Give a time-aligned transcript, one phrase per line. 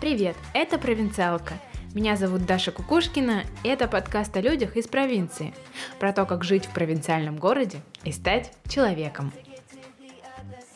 [0.00, 1.54] Привет, это «Провинциалка».
[1.94, 5.54] Меня зовут Даша Кукушкина, и это подкаст о людях из провинции.
[6.00, 9.32] Про то, как жить в провинциальном городе и стать человеком.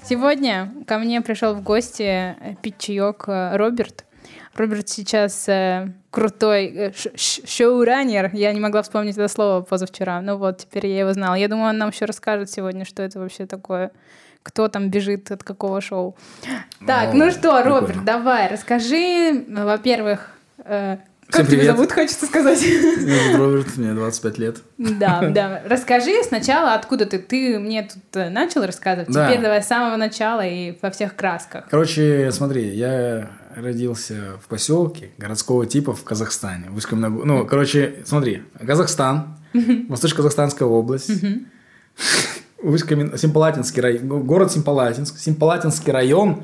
[0.05, 4.05] Сегодня ко мне пришел в гости э, пить чаек э, Роберт.
[4.55, 8.31] Роберт сейчас э, крутой э, шоураннер.
[8.33, 10.21] Я не могла вспомнить это слово позавчера.
[10.21, 11.35] Ну вот, теперь я его знала.
[11.35, 13.91] Я думаю, он нам еще расскажет сегодня, что это вообще такое
[14.43, 16.17] кто там бежит от какого шоу.
[16.87, 20.31] Так, ну, ну что, Роберт, давай, расскажи, во-первых,
[20.65, 20.99] э,
[21.31, 22.61] как тебя зовут, хочется сказать?
[22.63, 24.57] Меня зовут Роберт, мне 25 лет.
[24.79, 25.63] Да, да.
[25.67, 27.19] Расскажи сначала, откуда ты.
[27.19, 29.13] Ты мне тут э, начал рассказывать.
[29.13, 29.29] Да.
[29.29, 31.67] Теперь давай с самого начала и во всех красках.
[31.69, 36.71] Короче, смотри, я родился в поселке городского типа в Казахстане.
[36.71, 41.11] В ну, короче, смотри, Казахстан, Восточно-Казахстанская область,
[42.61, 46.43] Симпалатинский район, город Симпалатинск, Симпалатинский район,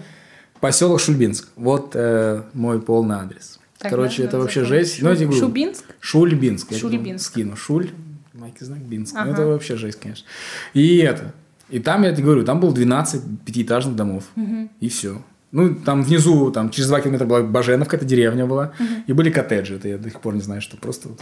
[0.60, 1.48] поселок Шульбинск.
[1.56, 3.59] Вот э, мой полный адрес.
[3.79, 4.79] Так, Короче, это вообще такое.
[4.79, 4.98] жесть.
[4.98, 5.04] Шу...
[5.04, 5.84] Ну, я Шубинск?
[6.01, 6.74] Шульбинск.
[6.74, 7.26] Шульбинск.
[7.26, 7.56] скину.
[7.56, 7.90] Шуль,
[8.32, 9.15] майки знак, Бинск.
[9.16, 9.26] Ага.
[9.26, 10.26] Ну, это вообще жесть, конечно.
[10.73, 11.32] И это.
[11.68, 14.24] И там, я тебе говорю, там было 12 пятиэтажных домов.
[14.37, 14.71] Угу.
[14.80, 15.21] И все.
[15.52, 18.73] Ну, там внизу, там через 2 километра была Баженовка, это деревня была.
[18.78, 18.88] Угу.
[19.06, 19.76] И были коттеджи.
[19.76, 21.21] Это я до сих пор не знаю, что просто вот.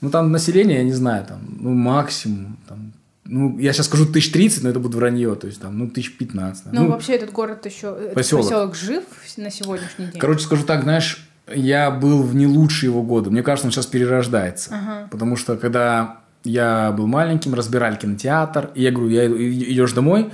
[0.00, 2.92] Ну, там население, я не знаю, там, ну, максимум, там,
[3.28, 6.16] ну, я сейчас скажу тысяч тридцать, но это будет вранье, то есть там, ну, тысяч
[6.16, 6.66] пятнадцать.
[6.72, 8.44] Ну, ну, вообще этот город еще, поселок.
[8.44, 9.04] поселок жив
[9.36, 10.20] на сегодняшний день?
[10.20, 13.30] Короче, скажу так, знаешь, я был в не лучшие его годы.
[13.30, 14.70] Мне кажется, он сейчас перерождается.
[14.74, 15.08] Ага.
[15.10, 20.30] Потому что когда я был маленьким, разбирали кинотеатр, и я говорю, я идешь домой,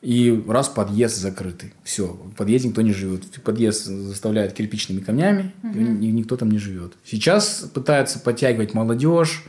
[0.00, 1.72] и раз подъезд закрытый.
[1.84, 3.24] Все, в подъезде никто не живет.
[3.42, 5.78] Подъезд заставляют кирпичными камнями, угу.
[5.78, 6.94] и никто там не живет.
[7.04, 9.44] Сейчас пытаются подтягивать молодежь.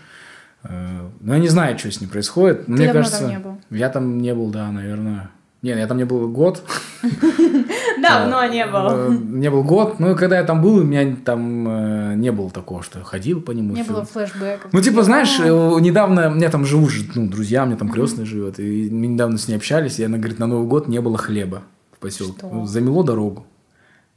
[0.63, 2.65] Э, но я не знаю, что с ним происходит.
[2.65, 3.57] Ты Мне давно кажется, там не был?
[3.69, 5.29] Я там не был, да, наверное.
[5.61, 6.61] Нет, я там не был год.
[8.01, 8.89] Давно не был.
[8.89, 9.97] Э, не был год.
[9.97, 13.41] Ну, когда я там был, у меня там э, не было такого, что я ходил
[13.41, 13.73] по нему.
[13.73, 14.73] Не было флешбеков.
[14.73, 15.43] Ну, типа, знаешь, э,
[15.79, 19.37] недавно, у меня там живут ну, друзья, у меня там крестный живет, и мы недавно
[19.37, 22.45] с ней общались, и она говорит, на Новый год не было хлеба в поселке.
[22.65, 23.45] Замело дорогу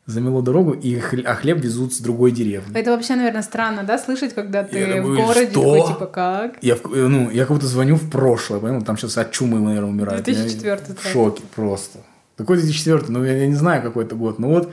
[0.06, 2.76] замело дорогу, и а хлеб везут с другой деревни.
[2.78, 5.74] Это вообще, наверное, странно, да, слышать, когда ты я в городе, что?
[5.74, 6.58] такой, типа, как?
[6.62, 8.82] Я, ну, я как будто звоню в прошлое, понял?
[8.82, 10.24] Там сейчас от чумы, наверное, умирают.
[10.24, 11.98] 2004 я в шоке просто.
[12.36, 14.72] Какой 2004 ну, я, я не знаю, какой это год, но вот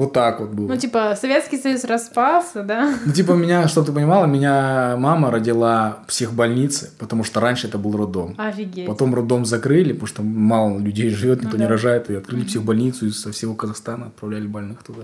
[0.00, 0.66] вот так вот было.
[0.66, 2.94] Ну, типа, Советский Союз распался, да?
[3.04, 7.76] Ну, типа, меня, чтобы ты понимала, меня мама родила в психбольнице, потому что раньше это
[7.76, 8.34] был роддом.
[8.38, 8.86] Офигеть.
[8.86, 11.64] Потом роддом закрыли, потому что мало людей живет, никто ну, да.
[11.64, 15.02] не рожает, и открыли психбольницу, и со всего Казахстана отправляли больных туда.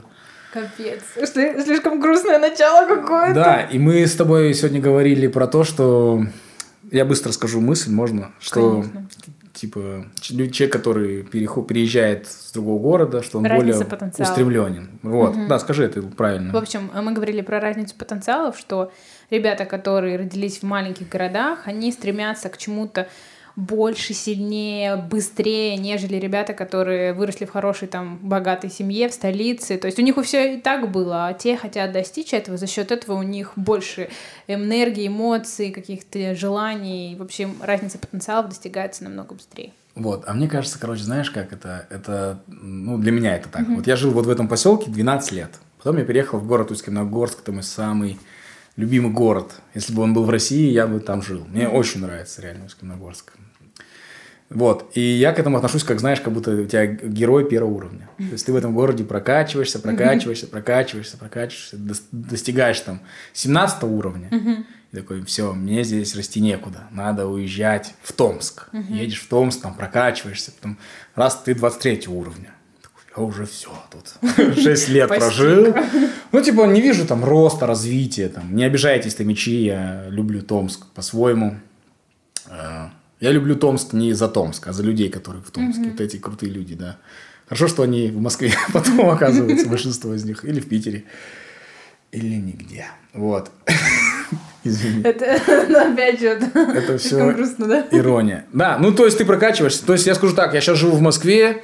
[0.50, 1.02] Капец.
[1.30, 3.34] Слишком грустное начало какое-то.
[3.34, 6.24] Да, и мы с тобой сегодня говорили про то, что...
[6.90, 8.30] Я быстро скажу мысль, можно?
[8.38, 9.06] Что Конечно
[9.56, 14.30] типа человек, который переход, переезжает с другого города, что он Разница более потенциала.
[14.30, 14.90] устремленен.
[15.02, 15.46] Вот, угу.
[15.48, 16.52] да, скажи это правильно.
[16.52, 18.92] В общем, мы говорили про разницу потенциалов, что
[19.30, 23.08] ребята, которые родились в маленьких городах, они стремятся к чему-то
[23.56, 29.78] больше, сильнее, быстрее, нежели ребята, которые выросли в хорошей там богатой семье, в столице.
[29.78, 32.92] То есть у них все и так было, а те хотят достичь этого, за счет
[32.92, 34.10] этого у них больше
[34.46, 37.16] энергии, эмоций, каких-то желаний.
[37.18, 39.72] В общем, разница потенциалов достигается намного быстрее.
[39.94, 43.62] Вот, а мне кажется, короче, знаешь, как это, это, ну, для меня это так.
[43.62, 43.76] Mm-hmm.
[43.76, 45.50] Вот я жил вот в этом поселке 12 лет.
[45.78, 48.18] Потом я переехал в город Усть-Каменогорск, это мой самый
[48.76, 49.54] любимый город.
[49.72, 51.46] Если бы он был в России, я бы там жил.
[51.48, 53.32] Мне очень нравится реально Усть-Каменогорск.
[54.48, 54.90] Вот.
[54.94, 58.08] И я к этому отношусь, как знаешь, как будто у тебя герой первого уровня.
[58.16, 61.76] То есть ты в этом городе прокачиваешься, прокачиваешься, прокачиваешься, прокачиваешься,
[62.12, 63.00] достигаешь там
[63.32, 64.64] 17 уровня.
[64.92, 68.68] И такой, все, мне здесь расти некуда, надо уезжать в Томск.
[68.72, 70.78] Едешь в Томск, там прокачиваешься, потом
[71.14, 72.52] раз ты 23 уровня.
[73.16, 74.14] Я уже все тут
[74.56, 75.74] 6 лет прожил.
[76.32, 78.28] Ну, типа, не вижу там роста, развития.
[78.28, 78.54] Там.
[78.54, 81.56] Не обижайтесь, томичи, я люблю Томск по-своему.
[83.20, 85.82] Я люблю Томск не за Томск, а за людей, которые в Томске.
[85.82, 85.90] Mm-hmm.
[85.92, 86.98] Вот эти крутые люди, да.
[87.46, 90.44] Хорошо, что они в Москве потом оказываются, большинство из них.
[90.44, 91.04] Или в Питере.
[92.12, 92.86] Или нигде.
[93.14, 93.50] Вот.
[94.64, 95.02] Извини.
[95.02, 97.86] Это ну, опять же это все грустно, да?
[97.90, 98.46] ирония.
[98.52, 99.86] Да, ну то есть ты прокачиваешься.
[99.86, 101.62] То есть я скажу так, я сейчас живу в Москве,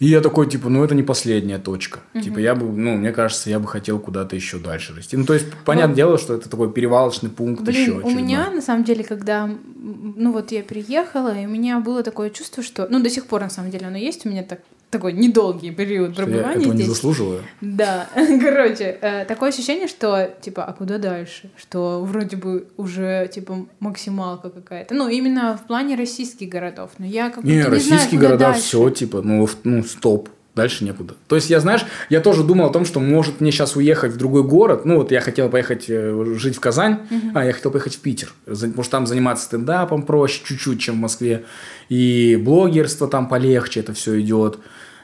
[0.00, 2.00] и я такой, типа, ну это не последняя точка.
[2.14, 2.24] Угу.
[2.24, 5.14] Типа, я бы, ну, мне кажется, я бы хотел куда-то еще дальше расти.
[5.14, 7.92] Ну, то есть, понятное ну, дело, что это такой перевалочный пункт блин, еще.
[8.00, 12.30] У меня, на самом деле, когда, ну, вот я приехала, и у меня было такое
[12.30, 15.12] чувство, что, ну, до сих пор, на самом деле, оно есть у меня так, такой
[15.12, 16.88] недолгий период Что я пребывания этого не здесь.
[16.88, 17.42] заслуживаю.
[17.60, 21.50] Да, короче, э, такое ощущение, что, типа, а куда дальше?
[21.56, 24.94] Что вроде бы уже, типа, максималка какая-то.
[24.94, 26.90] Ну, именно в плане российских городов.
[26.98, 28.60] Но я как-то Не, не, знаю, российские куда города дальше.
[28.62, 30.28] все, типа, ну, ну, стоп.
[30.56, 31.14] Дальше некуда.
[31.28, 34.16] То есть, я, знаешь, я тоже думал о том, что может мне сейчас уехать в
[34.16, 34.84] другой город.
[34.84, 36.98] Ну, вот я хотел поехать э, жить в Казань,
[37.34, 38.32] а я хотел поехать в Питер.
[38.44, 41.44] Потому что там заниматься стендапом проще чуть-чуть, чем в Москве.
[41.88, 44.58] И блогерство там полегче, это все идет.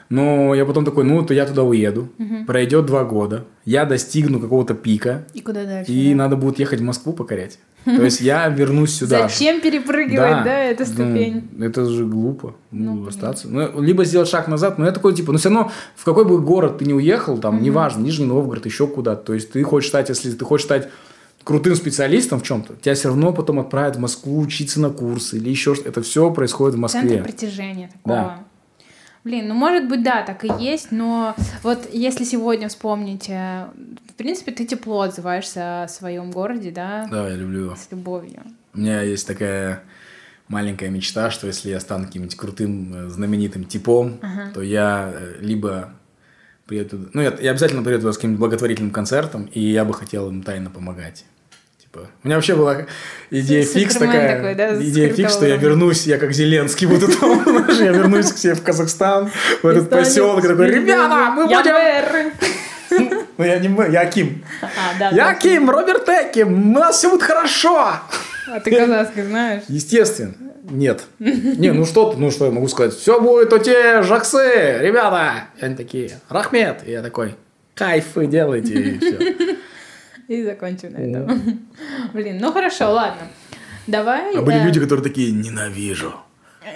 [0.09, 2.09] Но я потом такой, ну, то я туда уеду.
[2.45, 3.45] Пройдет два года.
[3.65, 5.25] Я достигну какого-то пика.
[5.33, 5.91] И куда дальше?
[5.91, 6.15] И да?
[6.15, 7.59] надо будет ехать в Москву покорять.
[7.85, 9.27] То есть я вернусь сюда.
[9.27, 11.49] Зачем перепрыгивать, да, эту ну, ступень?
[11.61, 12.55] это же глупо.
[12.71, 13.47] Ну, Ну, остаться.
[13.47, 16.41] Ну, либо сделать шаг назад, но я такой, типа, ну, все равно, в какой бы
[16.41, 19.23] город ты не уехал, там, неважно, Нижний Новгород, еще куда-то.
[19.23, 20.89] То есть, ты хочешь стать, если ты хочешь стать
[21.47, 25.49] крутым специалистом в чем-то, тебя все равно потом отправят в Москву учиться на курсы или
[25.49, 25.89] еще что-то.
[25.89, 27.23] Это все происходит в Центр Москве.
[27.23, 28.15] притяжения такого.
[28.15, 28.46] Да.
[29.27, 33.67] Блин, ну может быть, да, так и есть, но вот если сегодня вспомнить, э,
[34.09, 37.75] в принципе, ты тепло отзываешься о своем городе, да, Да, я люблю его.
[37.75, 38.41] с любовью.
[38.73, 39.83] У меня есть такая
[40.47, 44.21] маленькая мечта, что если я стану каким-нибудь крутым, э, знаменитым типом,
[44.53, 45.89] то я э, либо
[46.65, 47.09] приеду.
[47.13, 50.69] Ну, я, я обязательно приеду с каким-нибудь благотворительным концертом, и я бы хотел им тайно
[50.69, 51.25] помогать.
[51.97, 52.85] Типа, у меня вообще была
[53.31, 56.87] идея С- фикс Супермен такая, такой, да, идея фикс, что я вернусь, я как Зеленский
[56.87, 61.45] буду там, знаешь, я вернусь к себе в Казахстан, в этот поселок, такой, ребята, мы
[61.45, 61.73] будем...
[61.73, 62.31] мэр!»
[63.37, 64.43] Ну, я не мы, я Аким.
[64.61, 64.67] А,
[65.11, 65.29] Я да.
[65.29, 67.77] Аким, Роберт Аким, у нас все будет хорошо.
[67.77, 69.63] А ты казахский знаешь?
[69.67, 70.33] Естественно.
[70.69, 71.03] Нет.
[71.19, 72.93] Не, ну что ты, ну что я могу сказать?
[72.93, 75.45] Все будет өте жақсы, ребята.
[75.59, 76.81] И они такие, Рахмет.
[76.85, 77.35] И я такой,
[77.75, 79.56] кайф вы делаете, и все.
[80.27, 81.67] И закончим на этом.
[82.13, 83.21] Блин, ну хорошо, ладно.
[83.87, 84.35] Давай...
[84.35, 86.13] А были э, люди, которые такие, ненавижу.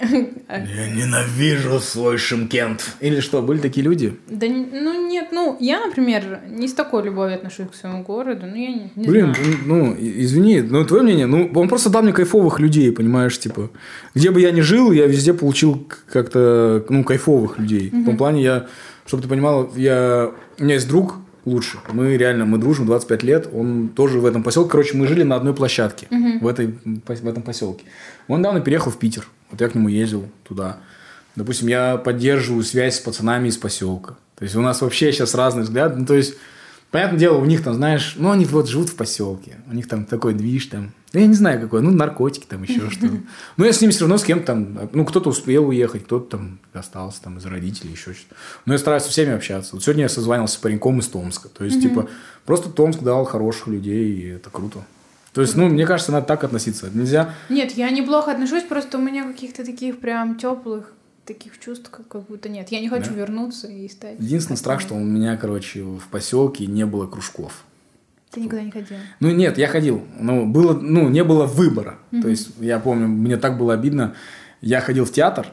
[0.48, 2.96] Я ненавижу свой Шимкент.
[3.00, 4.16] Или что, были такие люди?
[4.26, 8.56] Да, ну нет, ну я, например, не с такой любовью отношусь к своему городу, ну
[8.56, 9.58] я не, не Блин, знаю.
[9.66, 13.70] ну, извини, но твое мнение, ну, он просто дал мне кайфовых людей, понимаешь, типа,
[14.14, 17.90] где бы я ни жил, я везде получил как-то, ну, кайфовых людей.
[17.90, 18.66] В том плане я,
[19.06, 23.48] чтобы ты понимала, я, у меня есть друг лучше, мы реально, мы дружим 25 лет,
[23.52, 26.08] он тоже в этом поселке, короче, мы жили на одной площадке
[26.40, 27.84] в, этой, в этом поселке.
[28.28, 30.78] Он недавно переехал в Питер, вот я к нему ездил туда.
[31.36, 34.16] Допустим, я поддерживаю связь с пацанами из поселка.
[34.36, 35.96] То есть у нас вообще сейчас разные взгляды.
[36.00, 36.34] Ну, то есть
[36.92, 40.04] Понятное дело, у них там, знаешь, ну, они вот живут в поселке, у них там
[40.04, 43.16] такой движ там, ну, я не знаю какой, ну, наркотики там, еще что-то.
[43.56, 46.58] Но я с ними все равно с кем-то там, ну, кто-то успел уехать, кто-то там
[46.74, 48.34] остался там из родителей, еще что-то.
[48.66, 49.74] Но я стараюсь со всеми общаться.
[49.74, 52.10] Вот сегодня я созванивался с пареньком из Томска, то есть, типа,
[52.44, 54.84] просто Томск дал хороших людей, и это круто.
[55.32, 56.90] То есть, ну, мне кажется, надо так относиться.
[56.92, 57.34] Нельзя...
[57.48, 60.92] Нет, я неплохо отношусь, просто у меня каких-то таких прям теплых
[61.24, 62.70] таких чувств как, будто нет.
[62.70, 63.16] Я не хочу Да?
[63.16, 64.16] вернуться и стать.
[64.18, 67.64] Единственный страх, что у меня, короче, в поселке не было кружков.
[68.30, 68.98] Ты никуда не ходила.
[69.20, 71.98] Ну нет, я ходил, но было, ну не было выбора.
[72.22, 74.14] То есть я помню, мне так было обидно.
[74.62, 75.48] Я ходил в театр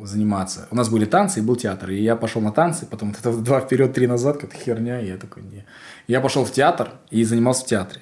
[0.00, 0.68] заниматься.
[0.70, 3.60] У нас были танцы и был театр, и я пошел на танцы, потом это два
[3.60, 5.64] вперед, три назад, какая-то херня, и я такой не.
[6.06, 8.00] Я пошел в театр и занимался в театре.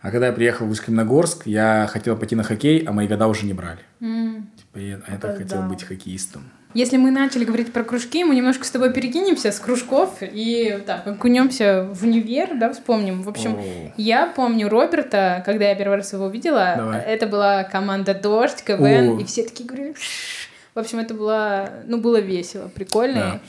[0.00, 3.46] А когда я приехал в Усть-Каменогорск, я хотел пойти на хоккей, а мои года уже
[3.46, 3.80] не брали.
[3.98, 4.37] Типа,
[4.74, 6.50] я, а я так хотел быть хоккеистом.
[6.74, 11.06] Если мы начали говорить про кружки, мы немножко с тобой перекинемся с кружков и так
[11.06, 13.22] окунемся в универ, да, вспомним.
[13.22, 13.92] В общем, О.
[13.96, 17.00] я помню Роберта, когда я первый раз его увидела, Давай.
[17.00, 19.20] это была команда Дождь, КВН, О.
[19.20, 19.94] и все такие говорили.
[19.94, 20.48] «Шш».
[20.74, 23.14] В общем, это было, ну, было весело, прикольно.
[23.14, 23.40] Да.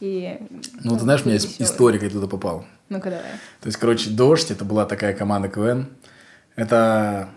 [0.00, 0.38] И,
[0.82, 2.64] Ну, ты знаешь, у меня есть история, как я туда попал.
[2.88, 3.24] Ну-ка давай.
[3.60, 5.86] То есть, короче, «Дождь»— это была такая команда КВН.
[6.56, 7.28] Это...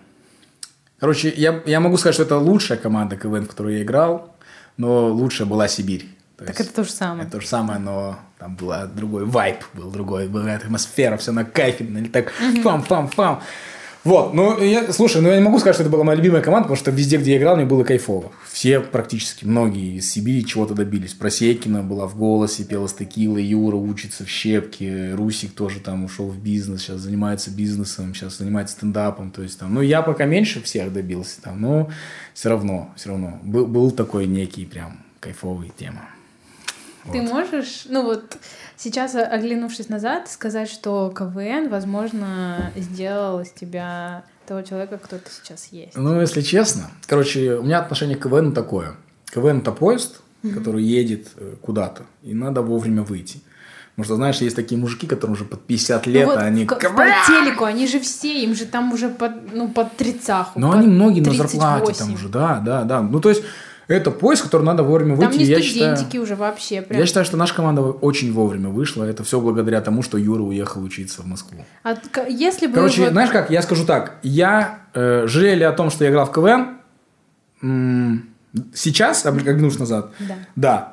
[1.00, 4.36] Короче, я, я могу сказать, что это лучшая команда КВН, в которой я играл,
[4.78, 6.08] но лучшая была Сибирь.
[6.38, 7.24] То Так есть это то же самое.
[7.24, 11.46] это то же самое, но там была другой вайб, был другой, была атмосфера, все на
[11.46, 12.32] кайфе, так
[12.64, 13.42] фам-фам-фам.
[14.06, 16.66] Вот, ну, я, слушай, ну я не могу сказать, что это была моя любимая команда,
[16.68, 18.32] потому что везде, где я играл, мне было кайфово.
[18.48, 21.16] Все практически, многие из Сибири чего-то добились.
[21.16, 26.28] Просекина была в голосе, пела с текилой, Юра учится в щепке, Русик тоже там ушел
[26.28, 30.62] в бизнес, сейчас занимается бизнесом, сейчас занимается стендапом, то есть там, ну, я пока меньше
[30.62, 31.90] всех добился там, но
[32.36, 36.08] все равно, все равно, был, был такой некий прям кайфовый тема.
[37.12, 37.32] Ты Вот.
[37.32, 38.38] можешь, ну вот
[38.78, 45.30] сейчас, о- оглянувшись назад, сказать, что КВН, возможно, сделал из тебя того человека, кто ты
[45.32, 45.96] сейчас есть.
[45.98, 48.96] Ну, если честно, короче, у меня отношение к КВН такое.
[49.34, 50.22] КВН это поезд,
[50.54, 53.42] который едет э, куда-то, и надо вовремя выйти.
[53.96, 56.66] Потому что, знаешь, есть такие мужики, которым уже под 50 лет, Ну вот а они...
[56.66, 60.60] ка- по телеку, они же все, им же там уже под, ну, под тридцаху.
[60.60, 61.60] Но под они многие на 38.
[61.60, 63.02] зарплате там уже, да, да, да.
[63.02, 63.42] Ну, то есть,
[63.88, 65.44] Это поезд, который надо вовремя Там выйти.
[65.44, 66.82] не я студентики считаю, уже вообще.
[66.82, 67.00] Прям.
[67.00, 69.04] я считаю, что наша команда очень вовремя вышла.
[69.04, 71.64] Это все благодаря тому, что Юра уехал учиться в Москву.
[71.84, 71.96] А
[72.28, 72.74] если бы...
[72.74, 74.18] Короче, вот- знаешь как, я скажу так.
[74.24, 76.78] Я э, жалели о том, что я играл в КВН.
[77.62, 78.30] м,
[78.74, 80.36] сейчас, оглянувшись назад, Да.
[80.56, 80.92] да.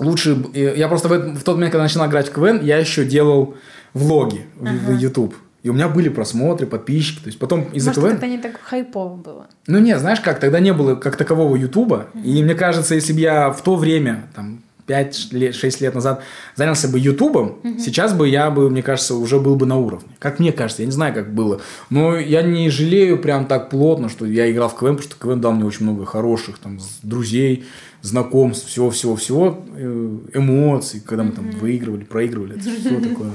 [0.00, 0.36] Лучше...
[0.54, 3.54] э, Я просто в, в тот момент, когда начинал играть в КВН, я еще делал
[3.94, 5.34] влоги в, в YouTube.
[5.62, 7.20] И у меня были просмотры, подписчики.
[7.20, 8.12] То есть потом из-за КВН...
[8.12, 9.46] тогда не так хайпово было.
[9.66, 12.06] Ну не, знаешь как, тогда не было как такового Ютуба.
[12.24, 16.22] И мне кажется, если бы я в то время, там, 5-6 лет назад
[16.56, 20.08] занялся бы Ютубом, сейчас бы я бы, мне кажется, уже был бы на уровне.
[20.18, 21.60] Как мне кажется, я не знаю, как было.
[21.90, 25.40] Но я не жалею прям так плотно, что я играл в КВН, потому что КВН
[25.40, 27.66] дал мне очень много хороших там друзей,
[28.00, 33.32] знакомств, всего-всего-всего, э, эмоций, когда мы там выигрывали, проигрывали, это все такое.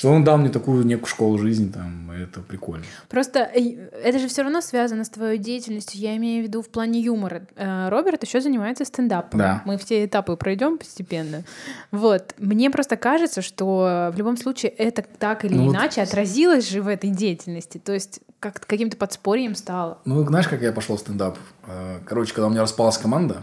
[0.00, 2.86] Что он дал мне такую некую школу жизни, там, это прикольно.
[3.10, 6.00] Просто э, это же все равно связано с твоей деятельностью.
[6.00, 7.42] Я имею в виду в плане юмора.
[7.56, 9.38] Э, Роберт еще занимается стендапом.
[9.38, 9.60] Да.
[9.66, 11.42] Мы все этапы пройдем постепенно.
[11.90, 12.34] Вот.
[12.38, 16.80] Мне просто кажется, что в любом случае это так или Ну вот- иначе отразилось же
[16.80, 17.76] в этой деятельности.
[17.76, 19.98] То есть как каким-то подспорьем стало.
[20.06, 21.36] Ну, знаешь, как я пошел в стендап?
[21.66, 23.42] Э, Короче, когда у меня распалась команда,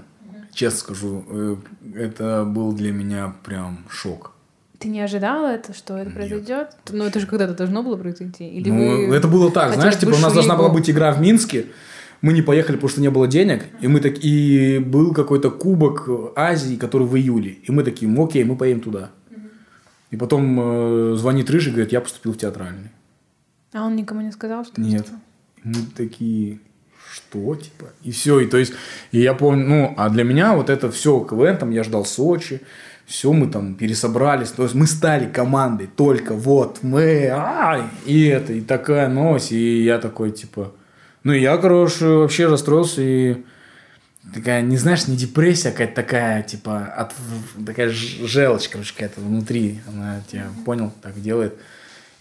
[0.53, 1.59] честно скажу,
[1.95, 4.33] это был для меня прям шок.
[4.79, 6.69] Ты не ожидала это, что это произойдет?
[6.91, 8.47] Ну, это же когда-то должно было произойти.
[8.47, 11.19] Или ну, вы это было так, знаешь, типа у нас должна была быть игра в
[11.19, 11.65] Минске,
[12.21, 16.07] мы не поехали, потому что не было денег, и мы так и был какой-то кубок
[16.35, 19.11] Азии, который в июле, и мы такие, ну, окей, мы поедем туда.
[20.09, 22.91] И потом э, звонит Рыжий, говорит, я поступил в театральный.
[23.73, 25.01] А он никому не сказал, что Нет.
[25.01, 25.19] поступил?
[25.63, 26.59] Мы такие,
[27.11, 27.87] что, типа?
[28.03, 28.73] И все, и то есть,
[29.11, 32.61] и я помню, ну, а для меня вот это все, КВН, там, я ждал Сочи,
[33.07, 38.51] все, мы там пересобрались, то есть мы стали командой, только вот мы, ай, и это,
[38.51, 40.73] и такая новость, и я такой, типа,
[41.23, 43.45] ну, я, короче, вообще расстроился, и
[44.33, 47.13] такая, не знаешь, не депрессия, а какая-то такая, типа, от,
[47.65, 51.57] такая желчь, короче, какая-то внутри, она тебя, понял, так делает,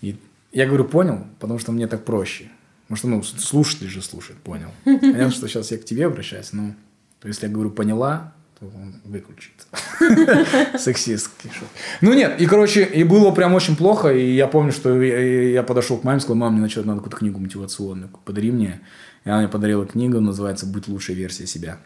[0.03, 0.17] и
[0.53, 2.49] я говорю, понял, потому что мне так проще.
[2.87, 4.71] Потому что, ну, слушатель же слушает, понял.
[4.85, 6.77] Понятно, что сейчас я к тебе обращаюсь, но
[7.21, 9.67] то если я говорю поняла, то он выключится.
[10.79, 11.69] Сексистский шут.
[12.01, 15.63] Ну нет, и, короче, и было прям очень плохо, и я помню, что я, я
[15.63, 18.81] подошел к маме, сказал, мам, мне начать надо какую-то книгу мотивационную, подари мне.
[19.25, 21.79] И она мне подарила книгу, называется «Будь лучшей версией себя».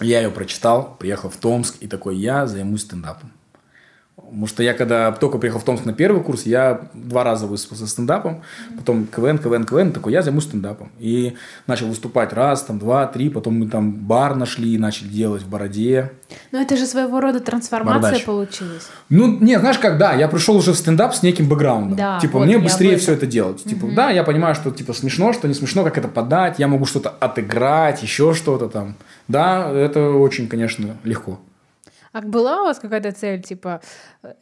[0.00, 3.32] Я ее прочитал, приехал в Томск, и такой, я займусь стендапом.
[4.24, 7.76] Потому что я когда только приехал в Томск на первый курс, я два раза выступил
[7.76, 8.42] со стендапом,
[8.76, 10.92] потом КВН, КВН, КВН, такой, я займусь стендапом.
[10.98, 11.36] И
[11.66, 16.12] начал выступать раз, там, два, три, потом мы там бар нашли, начали делать в Бороде.
[16.52, 18.24] Ну, это же своего рода трансформация Бородач.
[18.24, 18.88] получилась.
[19.08, 21.96] Ну, не, знаешь, как, да, я пришел уже в стендап с неким бэкграундом.
[21.96, 23.64] Да, типа, вот мне быстрее все это делать.
[23.64, 26.86] Типа, да, я понимаю, что, типа, смешно, что не смешно, как это подать, я могу
[26.86, 28.94] что-то отыграть, еще что-то там.
[29.28, 31.40] Да, это очень, конечно, легко.
[32.12, 33.80] А была у вас какая-то цель, типа...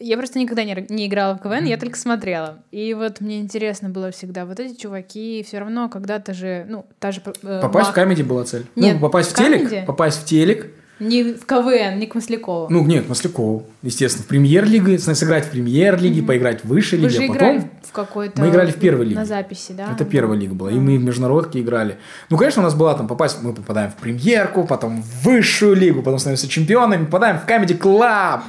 [0.00, 2.62] Я просто никогда не, не играла в КВН, я только смотрела.
[2.70, 7.12] И вот мне интересно было всегда, вот эти чуваки все равно когда-то же, ну, та
[7.12, 7.20] же...
[7.42, 8.64] э, Попасть Мак- в камеди была цель.
[8.74, 10.72] Нет, ну, попасть в, в телек, попасть в телек.
[11.00, 12.66] Не в КВН, не к Маслякову.
[12.70, 17.32] Ну, нет, Маслякову, естественно, в премьер-лиге, сыграть в премьер-лиге, поиграть в высшей Вы лиге, а
[17.32, 17.70] потом...
[17.84, 18.40] в какой-то...
[18.40, 19.16] Мы играли в первой лиге.
[19.16, 19.92] На записи, да?
[19.92, 20.72] Это первая лига была.
[20.72, 21.98] И мы в международке играли.
[22.30, 26.02] Ну, конечно, у нас была там попасть, мы попадаем в премьерку, потом в высшую лигу,
[26.02, 28.42] потом становимся чемпионами, попадаем в Comedy Club.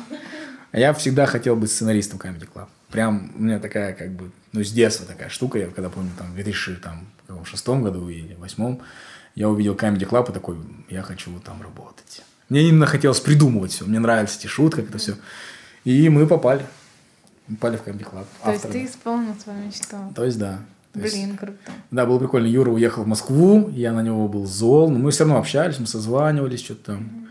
[0.72, 2.68] А я всегда хотел быть сценаристом Comedy Club.
[2.92, 5.60] Прям у меня такая, как бы, ну, с детства такая штука.
[5.60, 8.78] Я когда помню, там, в 2006 году или 2008
[9.36, 10.58] я увидел Comedy Club и такой,
[10.90, 12.24] я хочу там работать.
[12.50, 13.86] Мне именно хотелось придумывать все.
[13.86, 15.16] Мне нравились эти шутки, как это все.
[15.84, 16.66] И мы попали.
[17.48, 18.26] Попали в Comedy Club.
[18.44, 19.98] То есть ты исполнил свою мечту.
[20.16, 20.60] То есть, да.
[20.94, 21.58] То есть- Блин, круто.
[21.92, 22.48] да, было прикольно.
[22.48, 25.86] Юра уехал в Москву, я на него был зол, но мы все равно общались, мы
[25.86, 27.28] созванивались, что-то там,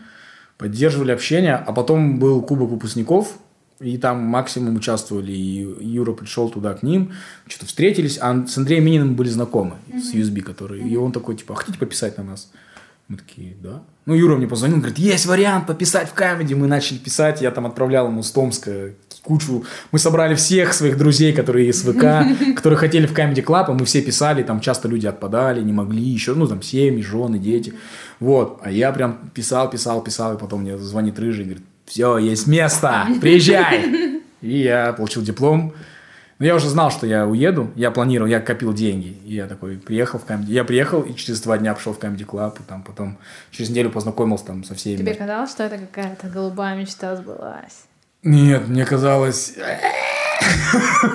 [0.57, 1.55] поддерживали общение.
[1.55, 3.37] А потом был Кубок выпускников,
[3.81, 7.11] и там максимум участвовали, и Юра пришел туда к ним,
[7.47, 11.53] что-то встретились, а с Андреем Мининым были знакомы, с USB, который, и он такой, типа,
[11.53, 12.51] а хотите пописать на нас?
[13.09, 13.83] Мы такие, да.
[14.05, 16.53] Ну, Юра мне позвонил, говорит, есть вариант пописать в камеди.
[16.53, 18.91] Мы начали писать, я там отправлял ему с Томска
[19.23, 19.65] кучу.
[19.91, 22.23] Мы собрали всех своих друзей, которые из СВК,
[22.55, 26.03] которые хотели в Comedy Club, и мы все писали, там часто люди отпадали, не могли
[26.03, 27.73] еще, ну, там, семьи, жены, дети.
[28.19, 32.17] Вот, а я прям писал, писал, писал, и потом мне звонит Рыжий и говорит, все,
[32.19, 34.21] есть место, приезжай.
[34.41, 35.73] И я получил диплом.
[36.39, 39.17] Но я уже знал, что я уеду, я планировал, я копил деньги.
[39.25, 40.51] И я такой приехал в Comedy.
[40.51, 43.17] Я приехал и через два дня пошел в Comedy Club, и там потом
[43.51, 44.97] через неделю познакомился там со всеми.
[44.97, 47.83] Тебе казалось, что это какая-то голубая мечта сбылась?
[48.23, 49.55] Нет, мне казалось...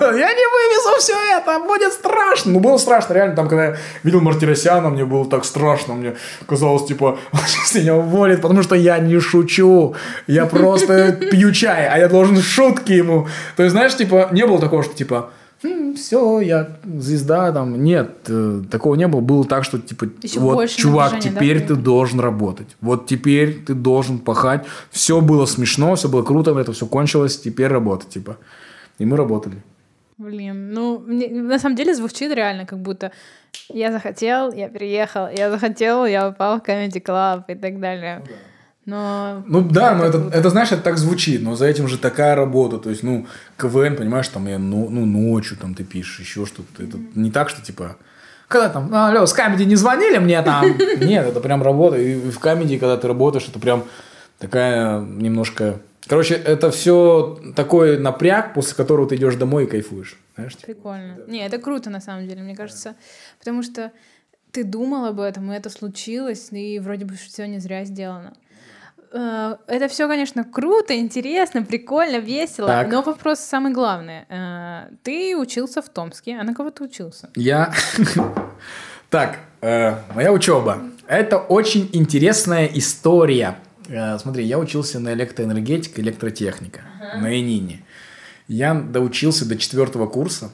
[0.00, 2.52] Я не вывезу все это, будет страшно.
[2.52, 3.36] Ну, было страшно, реально.
[3.36, 5.94] Там, когда я видел Мартиросяна, мне было так страшно.
[5.94, 6.14] Мне
[6.46, 9.94] казалось, типа, он сейчас меня уволит, потому что я не шучу.
[10.26, 13.28] Я просто пью чай, а я должен шутки ему.
[13.56, 15.30] То есть, знаешь, типа, не было такого, что, типа,
[15.96, 19.20] все, я звезда, там, нет, э, такого не было.
[19.20, 22.76] Было так, что, типа, Еще вот, чувак, напряжения, да, теперь ты должен работать.
[22.80, 24.66] Вот теперь ты должен пахать.
[24.90, 28.36] Все было смешно, все было круто, это все кончилось, теперь работа, типа.
[28.98, 29.56] И мы работали.
[30.16, 33.10] Блин, ну, мне- на самом деле звучит реально, как будто
[33.68, 38.22] я захотел, я переехал, я захотел, я попал в Comedy Club и так далее.
[38.86, 39.42] Но...
[39.46, 40.36] Ну да, но это, круто.
[40.36, 42.78] это, знаешь, это так звучит, но за этим же такая работа.
[42.78, 46.82] То есть, ну, КВН, понимаешь, там я, ну, ну ночью там ты пишешь, еще что-то.
[46.82, 47.96] Это не так, что типа.
[48.46, 50.66] Когда там, «А, алло, с камеди не звонили мне там?
[51.00, 51.96] Нет, это прям работа.
[51.96, 53.84] И в камеди, когда ты работаешь, это прям
[54.38, 55.80] такая немножко...
[56.06, 60.18] Короче, это все такой напряг, после которого ты идешь домой и кайфуешь.
[60.34, 60.66] Знаешь, типа.
[60.66, 61.16] Прикольно.
[61.26, 62.94] Не, это круто на самом деле, мне кажется,
[63.38, 63.90] потому что
[64.50, 68.34] ты думал об этом, и это случилось, и вроде бы все не зря сделано.
[69.12, 72.90] Э, Это все, конечно, круто, интересно, прикольно, весело, Так.
[72.90, 74.24] но вопрос самый главный.
[74.28, 77.30] Э, Ты учился в Томске, а на кого ты учился?
[77.36, 77.72] Я...
[79.10, 80.78] Так, э, моя учеба.
[81.06, 83.54] Это очень интересная история.
[83.88, 86.82] Э, смотри, я учился на электроэнергетика, электротехника
[87.20, 87.84] на ИНИНе.
[88.48, 90.50] Я доучился до четвертого курса,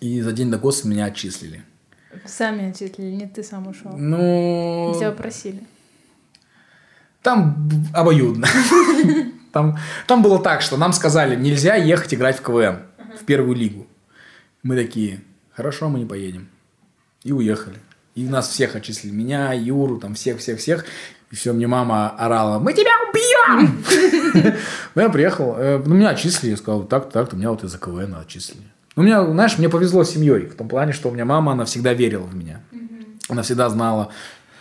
[0.00, 1.62] и за день до ГОСа меня отчислили.
[2.26, 3.92] Сами отчислили, не ты сам ушел.
[3.96, 5.62] Ну, Тебя просили.
[7.22, 8.46] там обоюдно.
[9.52, 9.78] Там,
[10.08, 12.80] там было так, что нам сказали, нельзя ехать играть в КВН,
[13.20, 13.86] в первую лигу.
[14.64, 15.20] Мы такие,
[15.52, 16.48] хорошо, мы не поедем.
[17.22, 17.78] И уехали.
[18.16, 19.12] И нас всех отчислили.
[19.12, 20.84] Меня, Юру, там всех-всех-всех.
[21.34, 23.84] И все, мне мама орала, мы тебя убьем!
[24.94, 28.14] Ну, я приехал, э, ну, меня отчислили, я сказал, так-то, так-то, меня вот из-за КВН
[28.14, 28.62] отчислили.
[28.94, 31.64] Ну, меня, знаешь, мне повезло с семьей, в том плане, что у меня мама, она
[31.64, 32.60] всегда верила в меня.
[33.28, 34.10] Она всегда знала.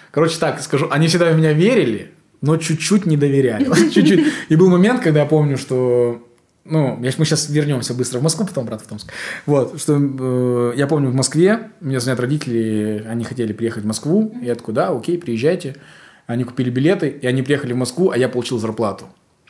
[0.10, 2.10] Короче, так скажу, они всегда в меня верили,
[2.42, 3.65] но чуть-чуть не доверяли.
[3.92, 4.25] Чуть-чуть.
[4.50, 6.27] И был момент, когда я помню, что
[6.65, 9.12] ну, мы сейчас вернемся быстро в Москву, потом обратно в Томск.
[9.46, 14.36] Вот, что э, я помню в Москве, меня звонят родители, они хотели приехать в Москву,
[14.42, 15.75] и я такой, да, окей, приезжайте.
[16.27, 19.06] Они купили билеты, и они приехали в Москву, а я получил зарплату.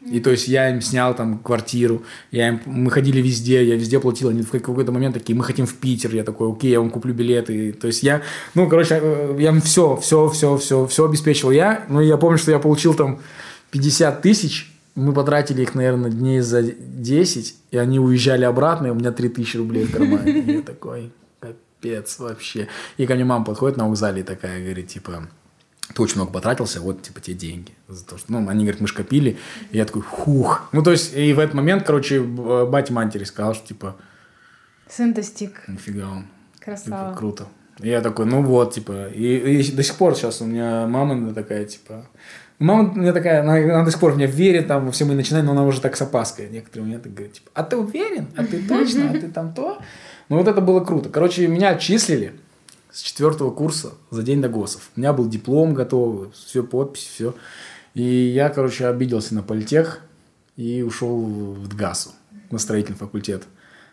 [0.06, 4.00] И то есть я им снял там квартиру, я им, мы ходили везде, я везде
[4.00, 6.90] платил, они в какой-то момент такие, мы хотим в Питер, я такой, окей, я вам
[6.90, 7.70] куплю билеты.
[7.70, 8.22] И, то есть я,
[8.54, 12.38] ну, короче, э, я им все, все, все, все, все обеспечил я, ну, я помню,
[12.38, 13.22] что я получил там
[13.72, 18.96] 50 тысяч, мы потратили их, наверное, дней за 10, и они уезжали обратно, и у
[18.96, 20.42] меня 3 тысячи рублей в кармане.
[20.42, 22.68] Я такой, капец вообще.
[22.98, 25.28] И ко мне мама подходит на вокзале такая говорит, типа,
[25.94, 27.72] ты очень много потратился, вот, типа, те деньги.
[27.88, 29.38] За то, что, ну, они, говорят, мы ж копили.
[29.72, 30.70] И я такой, хух.
[30.72, 33.96] Ну, то есть, и в этот момент, короче, б- батя матери сказал, что, типа,
[34.90, 35.68] Сын достиг.
[35.68, 36.26] нифига он.
[36.60, 37.10] Красава.
[37.10, 37.48] Типа, круто.
[37.80, 41.34] И я такой, ну вот, типа, и, и до сих пор сейчас у меня мама
[41.34, 42.06] такая, типа,
[42.60, 45.06] мама у меня такая, она, она до сих пор в меня верит, там, во все
[45.06, 46.50] мои начинания, но она уже так с опаской.
[46.50, 48.28] Некоторые моменты говорят, типа, а ты уверен?
[48.38, 49.10] А ты точно?
[49.10, 49.80] А ты там то?
[50.30, 51.10] Ну, вот это было круто.
[51.10, 52.34] Короче, меня отчислили
[52.94, 54.92] с четвертого курса за день до ГОСов.
[54.96, 57.34] У меня был диплом готовый, все, подпись, все.
[57.96, 60.02] И я, короче, обиделся на политех
[60.56, 62.12] и ушел в ДГАСу,
[62.52, 63.44] на строительный факультет.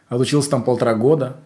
[0.08, 1.38] Отучился там полтора года,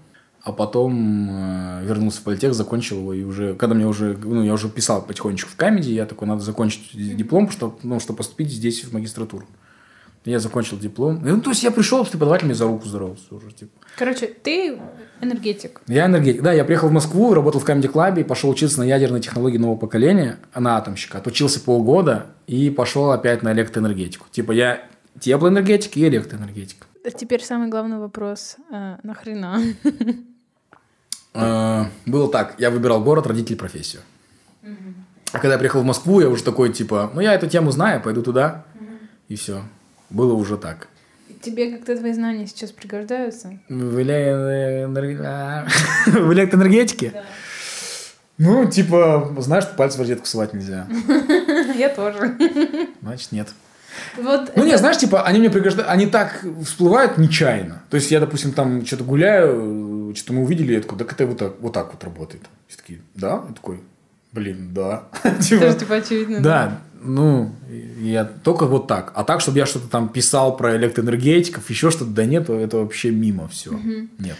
[0.43, 4.53] а потом э, вернулся в политех, закончил его, и уже, когда мне уже, ну, я
[4.53, 8.85] уже писал потихонечку в камеди, я такой, надо закончить диплом, чтобы, ну, чтобы поступить здесь
[8.85, 9.47] в магистратуру.
[10.25, 11.21] Я закончил диплом.
[11.23, 13.73] Ну, то есть я пришел, преподаватель мне за руку здоровался уже, типа.
[13.99, 14.79] Короче, ты
[15.21, 15.83] энергетик.
[15.87, 16.43] Я энергетик.
[16.43, 19.77] Да, я приехал в Москву, работал в Камеди Клабе, пошел учиться на ядерной технологии нового
[19.77, 21.19] поколения, на атомщика.
[21.19, 24.27] Отучился полгода и пошел опять на электроэнергетику.
[24.31, 24.83] Типа я
[25.21, 26.87] теплоэнергетик и электроэнергетик.
[27.07, 28.57] А Теперь самый главный вопрос.
[28.73, 29.61] А, нахрена?
[31.35, 34.03] Э, Было так, я выбирал город, родители, профессию.
[35.33, 38.01] А когда я приехал в Москву, я уже такой, типа, ну я эту тему знаю,
[38.01, 38.65] пойду туда.
[39.29, 39.63] И все.
[40.15, 40.89] Было уже так.
[41.43, 43.59] Тебе как-то твои знания сейчас пригождаются?
[43.69, 45.69] В, эле- энерг-
[46.07, 47.13] в электроэнергетике?
[48.39, 50.87] Ну, типа, знаешь, что пальцы в розетку сувать нельзя.
[51.77, 52.35] Я тоже.
[53.03, 53.49] Значит, нет.
[54.17, 57.83] Вот Ну, не, это- знаешь, типа, они мне пригождаются, они так всплывают нечаянно.
[57.91, 61.39] То есть, я, допустим, там что-то гуляю, что-то мы увидели, я такой, так это вот
[61.39, 62.43] так вот, так вот работает.
[62.67, 63.43] Все такие, да?
[63.49, 63.81] Я такой,
[64.33, 65.05] блин, да.
[65.41, 66.41] Типа, Тоже, типа, очевидно.
[66.41, 67.53] Да, ну,
[68.01, 69.13] я только вот так.
[69.15, 73.11] А так, чтобы я что-то там писал про электроэнергетиков, еще что-то, да нет, это вообще
[73.11, 73.73] мимо все.
[74.19, 74.37] Нет.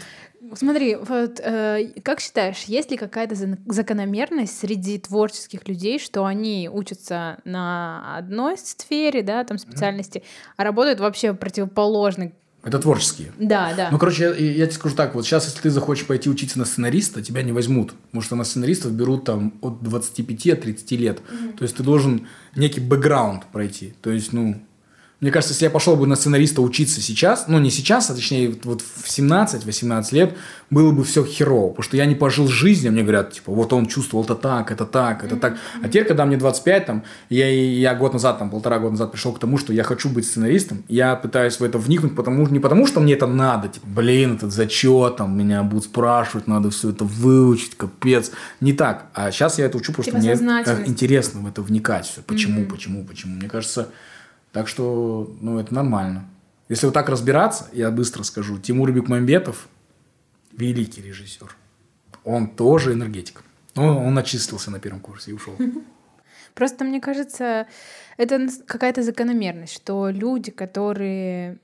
[0.57, 3.35] Смотри, вот э, как считаешь, есть ли какая-то
[3.67, 10.23] закономерность среди творческих людей, что они учатся на одной сфере, да, там специальности,
[10.57, 13.33] а работают вообще в противоположной Это творческие.
[13.39, 13.89] Да, да.
[13.91, 16.65] Ну, короче, я, я тебе скажу так, вот сейчас, если ты захочешь пойти учиться на
[16.65, 21.21] сценариста, тебя не возьмут, потому что на сценаристов берут там от 25 от 30 лет.
[21.57, 23.95] То есть ты должен некий бэкграунд пройти.
[24.01, 24.63] То есть, ну,
[25.25, 28.55] мне кажется, если я пошел бы на сценариста учиться сейчас, ну не сейчас, а точнее
[28.63, 30.35] вот в 17-18 лет,
[30.69, 33.73] было бы все херово, потому что я не пожил жизнь, а мне говорят, типа, вот
[33.73, 35.57] он чувствовал это так, это так, это так.
[35.83, 39.33] А теперь, когда мне 25, там, я, я год назад, там, полтора года назад пришел
[39.33, 42.87] к тому, что я хочу быть сценаристом, я пытаюсь в это вникнуть, потому, не потому,
[42.87, 47.05] что мне это надо, типа, блин, этот зачет, там, меня будут спрашивать, надо все это
[47.05, 48.31] выучить, капец.
[48.61, 49.07] Не так.
[49.15, 52.21] А сейчас я это учу, потому Типа что мне э, интересно в это вникать все.
[52.21, 53.37] Почему, почему, почему.
[53.37, 53.89] Мне кажется,
[54.55, 56.31] так что, ну, это нормально.
[56.71, 59.69] Если вот так разбираться, я быстро скажу, Тимур Бекмамбетов–
[60.57, 61.55] великий режиссер.
[62.25, 63.43] Он тоже энергетик.
[63.75, 65.57] Ну, он отчислился на первом курсе и ушел.
[66.55, 67.67] Просто мне кажется,
[68.17, 71.59] это какая-то закономерность, что люди, которые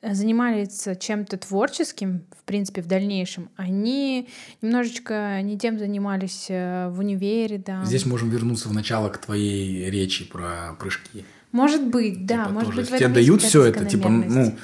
[0.00, 4.28] занимались чем-то творческим, в принципе, в дальнейшем, они
[4.62, 7.84] немножечко не тем занимались э, в универе, да.
[7.84, 11.24] Здесь можем вернуться в начало к твоей речи про прыжки.
[11.56, 14.54] Может быть, да, Типа, может тоже, быть, тебе дают все это, типа, ну,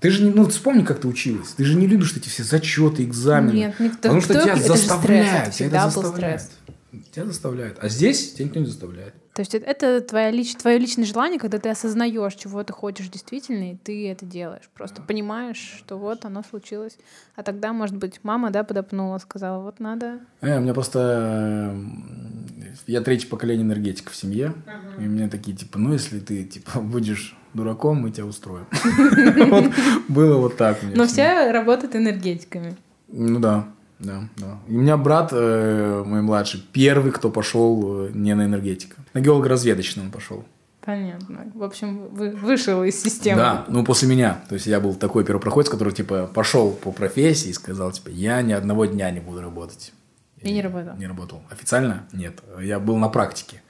[0.00, 1.48] ты же не, ну, вспомни, как ты училась.
[1.56, 3.54] Ты же не любишь эти все зачеты, экзамены.
[3.56, 5.42] Нет, никто- Потому что кто- тебя это же стресс, заставляют.
[5.44, 6.42] это всегда был заставляют.
[6.42, 6.71] стресс.
[7.10, 7.78] Тебя заставляют.
[7.80, 9.14] А здесь тебя никто не заставляет.
[9.32, 10.54] То есть это- твоя лич...
[10.56, 14.68] твое личное желание, когда ты осознаешь, чего ты хочешь действительно, и ты это делаешь.
[14.74, 16.98] Просто понимаешь, что вот оно случилось.
[17.34, 20.20] А тогда, может быть, мама, да, подопнула, сказала, вот надо.
[20.42, 21.72] Э, у меня просто...
[21.74, 24.52] э, Я третье поколение энергетиков в семье.
[24.98, 28.66] И у меня такие, типа, ну, если ты, типа, будешь дураком, мы тебя устроим.
[30.08, 30.78] Было вот так.
[30.94, 32.76] Но все работают энергетиками.
[33.08, 33.68] Ну да,
[34.02, 34.58] да, да.
[34.68, 38.96] И у меня брат, э, мой младший, первый, кто пошел э, не на энергетика.
[39.14, 40.44] На геолого-разведочный он пошел.
[40.84, 41.52] Понятно.
[41.54, 43.38] В общем, вы вышел из системы.
[43.38, 44.40] Да, ну после меня.
[44.48, 48.42] То есть я был такой первопроходец, который, типа, пошел по профессии и сказал, типа, я
[48.42, 49.92] ни одного дня не буду работать.
[50.40, 50.96] И не работал.
[50.96, 51.42] Не работал.
[51.50, 52.06] Официально?
[52.12, 52.40] Нет.
[52.60, 53.62] Я был на практике.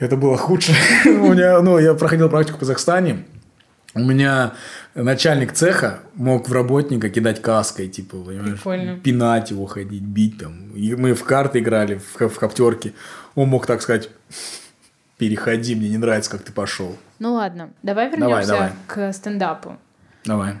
[0.00, 0.74] Это было худше.
[1.04, 3.24] У меня, ну, я проходил практику в Казахстане.
[3.94, 4.54] У меня
[4.94, 8.98] начальник цеха мог в работника кидать каской, типа, понимаешь, Прикольно.
[8.98, 10.70] пинать его, ходить, бить там.
[10.74, 12.92] И мы в карты играли, в, в коптерке.
[13.36, 14.10] Он мог так сказать,
[15.18, 16.96] переходи, мне не нравится, как ты пошел.
[17.20, 18.72] Ну ладно, давай Давай, вернемся давай.
[18.88, 19.78] к стендапу.
[20.24, 20.54] Давай.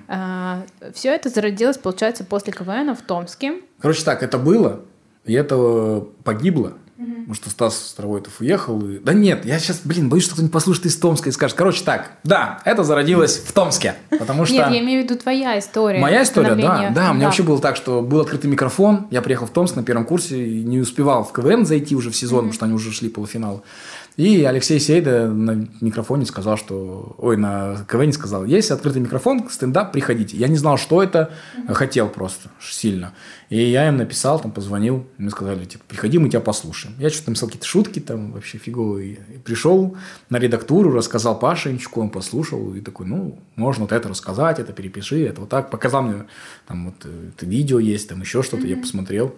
[0.92, 3.62] все это зародилось, получается, после КВН в Томске.
[3.80, 4.82] Короче, так, это было,
[5.24, 6.74] и это погибло.
[7.24, 8.78] Потому что Стас Старовойтов уехал.
[8.86, 8.98] И...
[8.98, 11.56] Да нет, я сейчас, блин, боюсь, что кто-нибудь послушает из Томска и скажет.
[11.56, 13.94] Короче, так, да, это зародилось в Томске.
[14.10, 14.54] Потому что...
[14.54, 16.00] Нет, я имею в виду твоя история.
[16.00, 19.46] Моя история, да, да, у меня вообще было так, что был открытый микрофон, я приехал
[19.46, 22.52] в Томск на первом курсе и не успевал в КВН зайти уже в сезон, потому
[22.52, 23.64] что они уже шли полуфинал.
[24.16, 27.16] И Алексей Сейда на микрофоне сказал, что...
[27.18, 30.36] Ой, на КВН сказал, есть открытый микрофон, стендап, приходите.
[30.36, 31.32] Я не знал, что это,
[31.68, 33.12] хотел просто сильно.
[33.48, 36.94] И я им написал, там, позвонил, мне сказали, типа, приходи, мы тебя послушаем.
[36.98, 39.18] Я что-то написал какие-то шутки там вообще фиговые.
[39.34, 39.96] И пришел
[40.30, 44.72] на редактуру, рассказал Паше Инчуку, он послушал и такой, ну, можно вот это рассказать, это
[44.72, 45.70] перепиши, это вот так.
[45.70, 46.24] Показал мне,
[46.68, 49.34] там, вот, э, это видео есть, там, еще что-то, я посмотрел.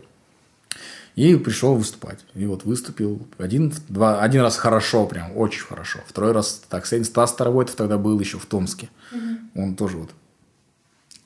[1.17, 2.21] И пришел выступать.
[2.35, 6.01] И вот выступил один, два, один раз хорошо, прям очень хорошо.
[6.07, 6.87] Второй раз так.
[6.87, 8.91] Стас Старовойтов тогда был еще в Томске.
[9.55, 10.11] Он тоже вот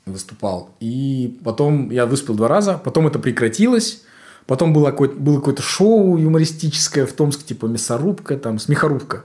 [0.07, 0.71] выступал.
[0.79, 4.03] И потом я выступил два раза, потом это прекратилось.
[4.47, 9.25] Потом было какое-то, было какое-то шоу юмористическое в Томске, типа мясорубка, там, смехорубка.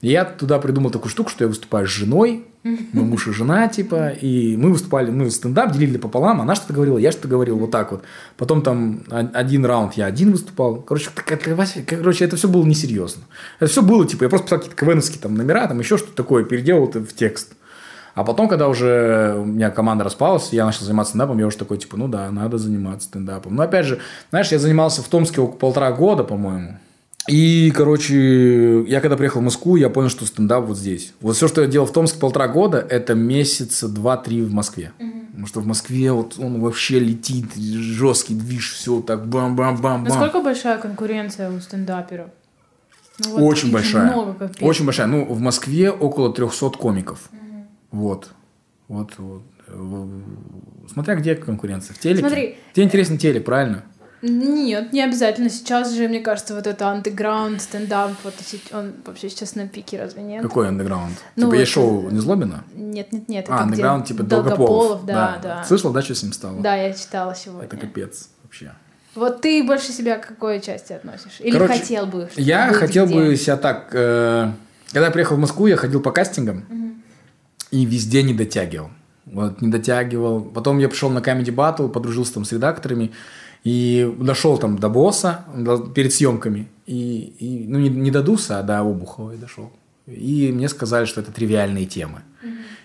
[0.00, 3.68] И я туда придумал такую штуку, что я выступаю с женой, мой муж и жена,
[3.68, 7.70] типа, и мы выступали, мы стендап делили пополам, она что-то говорила, я что-то говорил, вот
[7.70, 8.02] так вот.
[8.36, 10.76] Потом там один раунд я один выступал.
[10.82, 13.22] Короче, короче, это все было несерьезно.
[13.60, 16.44] Это все было, типа, я просто писал какие-то КВНовские там номера, там еще что-то такое,
[16.44, 17.54] переделал это в текст.
[18.14, 21.78] А потом, когда уже у меня команда распалась, я начал заниматься стендапом, я уже такой,
[21.78, 23.54] типа, ну да, надо заниматься стендапом.
[23.54, 26.78] Но опять же, знаешь, я занимался в Томске около полтора года, по-моему.
[27.28, 31.12] И, короче, я когда приехал в Москву, я понял, что стендап вот здесь.
[31.20, 34.92] Вот все, что я делал в Томске полтора года, это месяца два-три в Москве.
[35.28, 40.04] Потому что в Москве вот он вообще летит, жесткий движ, все так бам-бам-бам-бам.
[40.04, 42.30] Насколько большая конкуренция у стендаперов?
[43.24, 44.12] Ну, вот Очень большая.
[44.12, 44.50] Много.
[44.60, 45.06] Очень большая.
[45.06, 47.30] Ну, в Москве около 300 комиков.
[47.90, 48.30] Вот.
[48.88, 49.42] Вот, вот.
[49.68, 50.22] В-
[50.92, 51.94] Смотря где конкуренция.
[51.94, 52.20] В телеке.
[52.20, 52.56] Смотри.
[52.72, 53.84] Тебе интересен телек, правильно?
[54.22, 55.48] Нет, не обязательно.
[55.48, 58.34] Сейчас же, мне кажется, вот это андеграунд, стендап, вот
[58.72, 60.42] он вообще сейчас на пике, разве нет?
[60.42, 61.16] Какой андеграунд?
[61.36, 62.64] Ну, типа есть это- шоу Незлобина?
[62.74, 63.46] Нет, нет, нет.
[63.48, 65.06] А, андеграунд типа Долгополов.
[65.06, 65.64] да, да.
[65.64, 66.60] Слышал, да, что с ним стало?
[66.60, 67.64] Да, я читала сегодня.
[67.64, 68.72] Это капец вообще.
[69.14, 71.40] Вот ты больше себя к какой части относишь?
[71.40, 72.28] Или Короче, хотел бы?
[72.36, 73.14] Я хотел где?
[73.14, 73.88] бы себя так...
[73.92, 74.50] э,
[74.92, 76.64] когда я приехал в Москву, я ходил по кастингам
[77.70, 78.90] и везде не дотягивал.
[79.26, 80.42] вот, не дотягивал.
[80.42, 83.12] Потом я пришел на Comedy Battle, подружился там с редакторами,
[83.64, 85.44] и дошел там до босса
[85.94, 86.68] перед съемками.
[86.86, 89.70] И, и, ну, не, не до Дуса, а до Обухова я дошел.
[90.06, 92.22] И мне сказали, что это тривиальные темы.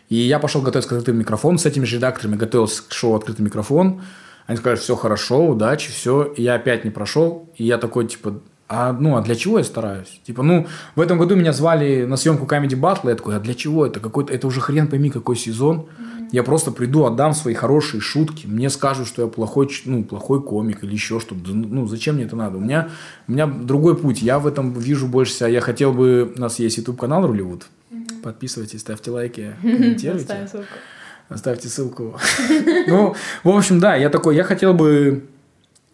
[0.09, 1.57] И я пошел готовиться к открытому микрофону.
[1.57, 4.01] С этими же редакторами готовился к шоу «Открытый микрофон».
[4.45, 6.23] Они сказали, все хорошо, удачи, все.
[6.23, 7.49] И я опять не прошел.
[7.55, 10.21] И я такой, типа, а, ну, а для чего я стараюсь?
[10.23, 13.09] Типа, ну, в этом году меня звали на съемку Comedy Battle.
[13.09, 13.99] Я такой, а для чего это?
[13.99, 15.87] Какой-то, это уже хрен пойми, какой сезон.
[16.35, 18.45] Я просто приду, отдам свои хорошие шутки.
[18.45, 21.51] Мне скажут, что я плохой, ну, плохой комик или еще что-то.
[21.53, 22.57] Ну, зачем мне это надо?
[22.57, 22.89] У меня,
[23.29, 24.21] у меня другой путь.
[24.21, 25.47] Я в этом вижу больше себя.
[25.47, 26.33] Я хотел бы...
[26.35, 27.67] У нас есть YouTube-канал Ролливуд.
[28.21, 30.49] Подписывайтесь, ставьте лайки, комментируйте.
[30.51, 30.67] Ссылку.
[31.29, 32.19] Оставьте ссылку.
[32.87, 35.23] Ну, в общем, да, я такой, я хотел бы...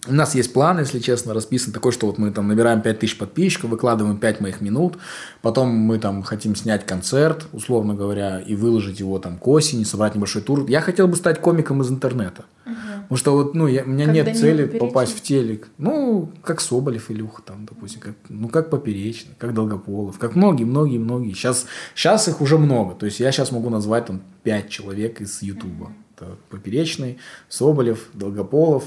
[0.07, 3.69] У нас есть план, если честно, расписан такой, что вот мы там набираем 5000 подписчиков,
[3.69, 4.97] выкладываем 5 моих минут,
[5.43, 10.15] потом мы там хотим снять концерт, условно говоря, и выложить его там к осени, собрать
[10.15, 10.65] небольшой тур.
[10.67, 12.45] Я хотел бы стать комиком из интернета.
[12.65, 15.67] Потому что вот, ну, я- у меня Как нет цели попасть в телек.
[15.77, 20.97] Ну, как Соболев, Илюха там, допустим, как, ну, как Поперечный, как Долгополов, как многие, многие,
[20.97, 21.33] многие.
[21.33, 22.95] Сейчас, сейчас их уже много.
[22.95, 25.91] То есть я сейчас могу назвать там 5 человек из Ютуба.
[26.15, 27.17] Это Поперечный,
[27.49, 28.85] Соболев, Долгополов,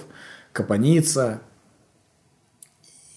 [0.55, 1.41] Капаница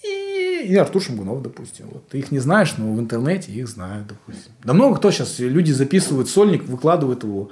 [0.03, 1.87] и, и Артур Шамгунов, допустим.
[1.91, 2.07] Вот.
[2.09, 4.51] Ты их не знаешь, но в интернете их знают, допустим.
[4.63, 7.51] Да много кто сейчас, люди записывают сольник, выкладывают его,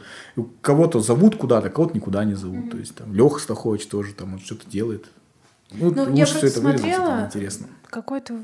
[0.62, 2.72] кого-то зовут куда-то, кого-то никуда не зовут.
[2.72, 5.06] То есть там Леха Стахович тоже там он что-то делает.
[5.72, 7.68] Ну, Ну, лучше я просто вырезать, смотрела- это интересно.
[7.90, 8.40] Какое-то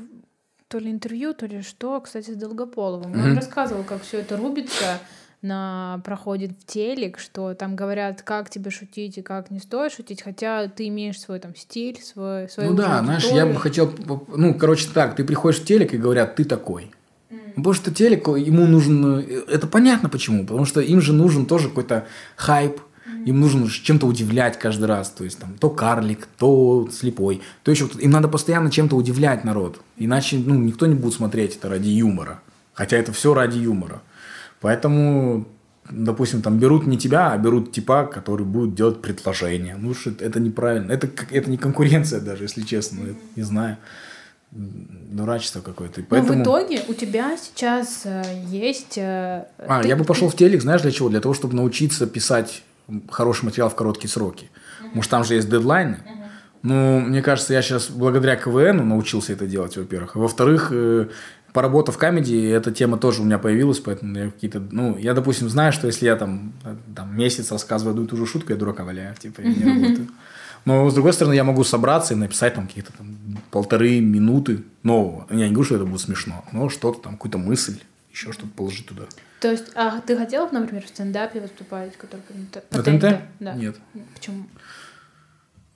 [0.68, 3.12] то ли интервью, то ли что, кстати, с Долгополовым.
[3.12, 4.98] Он рассказывал, как все это рубится,
[5.42, 10.22] на, проходит в телек, что там говорят, как тебе шутить и как не стоит шутить,
[10.22, 13.92] хотя ты имеешь свой там стиль, свой, свою Ну да, знаешь, я бы хотел,
[14.34, 16.92] ну, короче, так, ты приходишь в телек и говорят, ты такой.
[17.56, 21.68] Потому что телек, ему нужен, э, это понятно почему, потому что им же нужен тоже
[21.68, 22.80] какой-то хайп,
[23.26, 27.88] им нужно чем-то удивлять каждый раз, то есть там то карлик, то слепой, то еще
[27.98, 32.40] им надо постоянно чем-то удивлять народ, иначе ну, никто не будет смотреть это ради юмора,
[32.72, 34.00] хотя это все ради юмора.
[34.62, 35.44] Поэтому,
[35.90, 39.76] допустим, там берут не тебя, а берут типа, который будет делать предложение.
[39.78, 40.92] Ну, что это неправильно.
[40.92, 43.04] Это, это не конкуренция даже, если честно.
[43.06, 43.76] Я не знаю.
[44.50, 46.00] Дурачество какое-то.
[46.00, 46.40] И Но Поэтому...
[46.40, 48.98] в итоге у тебя сейчас э, есть...
[48.98, 51.08] э, А, ты- я бы пошел в телек, знаешь, для чего?
[51.08, 52.62] Для того, чтобы научиться писать
[53.10, 54.50] хороший материал в короткие сроки.
[54.82, 55.98] Потому что там же есть дедлайны.
[56.62, 60.16] Ну, мне кажется, я сейчас благодаря КВН научился это делать, во-первых.
[60.16, 61.08] А во-вторых, э,
[61.52, 64.60] поработав в камеди, эта тема тоже у меня появилась, поэтому я какие-то...
[64.60, 66.52] Ну, я, допустим, знаю, что если я там,
[66.94, 70.08] там месяц рассказываю одну и ту же шутку, я дурака валяю, типа, я не работаю.
[70.64, 73.16] Но, с другой стороны, я могу собраться и написать там какие-то там
[73.50, 75.26] полторы минуты нового.
[75.30, 77.80] Я не говорю, что это будет смешно, но что-то там, какую-то мысль,
[78.12, 79.02] еще что-то положить туда.
[79.40, 82.22] То есть, а ты хотела, бы, например, в стендапе выступать, который
[82.70, 83.20] На ТНТ?
[83.40, 83.54] Да.
[83.54, 83.76] Нет.
[84.14, 84.46] Почему?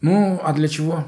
[0.01, 1.05] Ну, а для чего?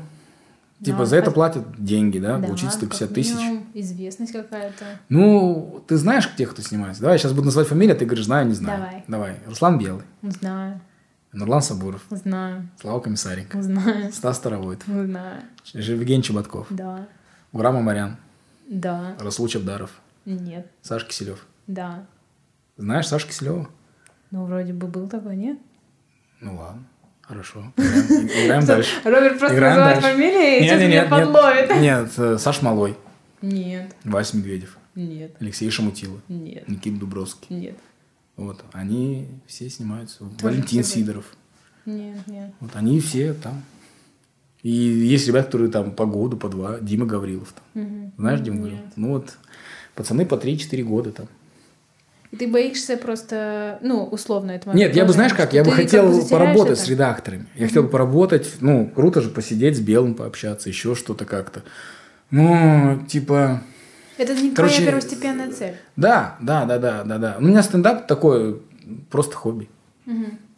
[0.84, 2.38] Типа за это платят деньги, да?
[2.38, 3.36] Да, Получить 150 как тысяч.
[3.74, 4.84] Известность какая-то.
[5.08, 7.02] Ну, ты знаешь тех, кто снимается?
[7.02, 8.78] Давай, я сейчас буду называть фамилию, а ты говоришь, знаю, не знаю.
[8.80, 9.04] Давай.
[9.08, 9.36] Давай.
[9.46, 10.80] Руслан Белый, Знаю,
[11.32, 15.42] Нурлан Сабуров, знаю, Слава Комиссаренко, знаю, Стас Старовойтов, знаю.
[15.74, 17.06] Евгений Чеботков, Да,
[17.52, 18.16] Гурам Амарян,
[18.68, 19.90] да, Расул Чабдаров,
[20.24, 21.44] нет, Саша Киселев.
[21.66, 22.06] да.
[22.78, 23.68] Знаешь Сашу Киселева?
[24.30, 25.58] Ну, вроде бы был такой, нет?
[26.40, 26.84] Ну ладно,
[27.28, 27.72] хорошо.
[27.76, 28.90] Играем, дальше.
[29.04, 30.16] Роберт просто Играем называет дальше.
[30.16, 31.70] фамилии и Нет, меня нет, подловит.
[31.70, 32.96] нет, нет, э, Саш Малой,
[33.42, 37.46] Нет, Вася Медведев, нет, Алексей Шамутило, нет, Никита Дубровский.
[37.54, 37.76] нет,
[38.36, 40.18] Вот, они все снимаются.
[40.18, 40.82] Тоже Валентин.
[40.84, 41.26] Сидоров.
[41.86, 42.52] нет, нет.
[42.60, 43.62] Вот они все там.
[44.62, 46.80] И есть ребята, которые там по году, по два.
[46.80, 47.82] Дима Гаврилов там.
[47.84, 48.12] Мгм.
[48.18, 48.80] Знаешь, Дима Гаврилов?
[48.96, 49.36] Ну вот,
[49.94, 51.28] пацаны по 3-4 года там.
[52.36, 56.30] Ты боишься просто, ну, условно это Нет, я бы, знаешь как, я бы хотел затеряешь
[56.30, 56.86] поработать это.
[56.86, 57.46] с редакторами.
[57.54, 61.62] Я хотел бы поработать, ну, круто же посидеть с Белым, пообщаться, еще что-то как-то.
[62.30, 63.62] Ну, типа,
[64.18, 65.76] Это не Короче, твоя первостепенная цель.
[65.96, 67.36] да, да, да, да, да, да.
[67.38, 68.56] У меня стендап такое
[69.10, 69.70] просто хобби.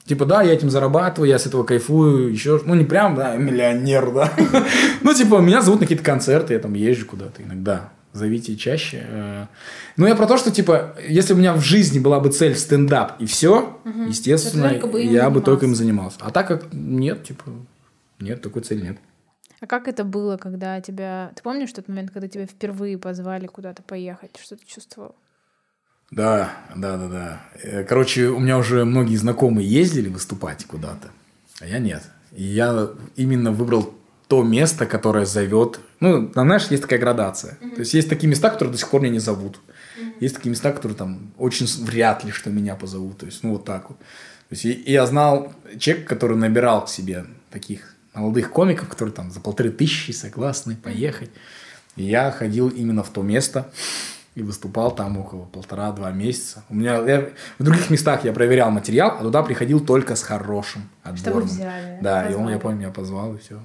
[0.07, 4.11] Типа, да, я этим зарабатываю, я с этого кайфую, еще, ну, не прям, да, миллионер,
[4.13, 4.33] да.
[5.03, 7.91] Ну, типа, меня зовут на какие-то концерты, я там езжу куда-то иногда.
[8.12, 9.05] Зовите чаще.
[9.07, 9.46] Э,
[9.96, 13.20] Ну, я про то, что, типа, если у меня в жизни была бы цель стендап
[13.20, 16.18] и все, естественно, ты только бы я бы только им занимался.
[16.18, 16.18] занимался.
[16.20, 17.44] А так как нет, типа,
[18.18, 18.99] нет, такой цели нет.
[19.61, 21.33] А как это было, когда тебя...
[21.37, 24.31] Ты помнишь тот момент, когда тебя впервые позвали куда-то поехать?
[24.42, 25.14] Что ты чувствовал?
[26.11, 27.40] Да, да, да, да.
[27.62, 31.11] Э, Короче, у меня уже многие знакомые ездили выступать куда-то,
[31.61, 32.03] а я нет.
[32.33, 33.94] И я именно выбрал
[34.31, 35.81] то место, которое зовет.
[35.99, 37.59] Ну, знаешь, есть такая градация.
[37.75, 39.59] То есть есть такие места, которые до сих пор меня не зовут.
[40.21, 43.19] Есть такие места, которые там очень вряд ли что меня позовут.
[43.19, 43.99] То есть, ну, вот так вот.
[44.51, 49.40] есть, и, я знал человека, который набирал к себе таких молодых комиков, которые там за
[49.40, 51.31] полторы тысячи согласны поехать.
[51.97, 53.73] И я ходил именно в то место
[54.37, 56.62] и выступал там около полтора-два месяца.
[56.69, 60.88] У меня я, в других местах я проверял материал, а туда приходил только с хорошим
[61.03, 61.19] отбором.
[61.19, 63.61] Чтобы взяли, Да, и он, я помню, меня позвал и все.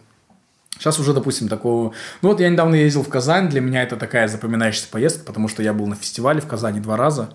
[0.78, 1.94] Сейчас уже, допустим, такого...
[2.22, 5.64] Ну вот я недавно ездил в Казань, для меня это такая запоминающаяся поездка, потому что
[5.64, 7.30] я был на фестивале в Казани два раза,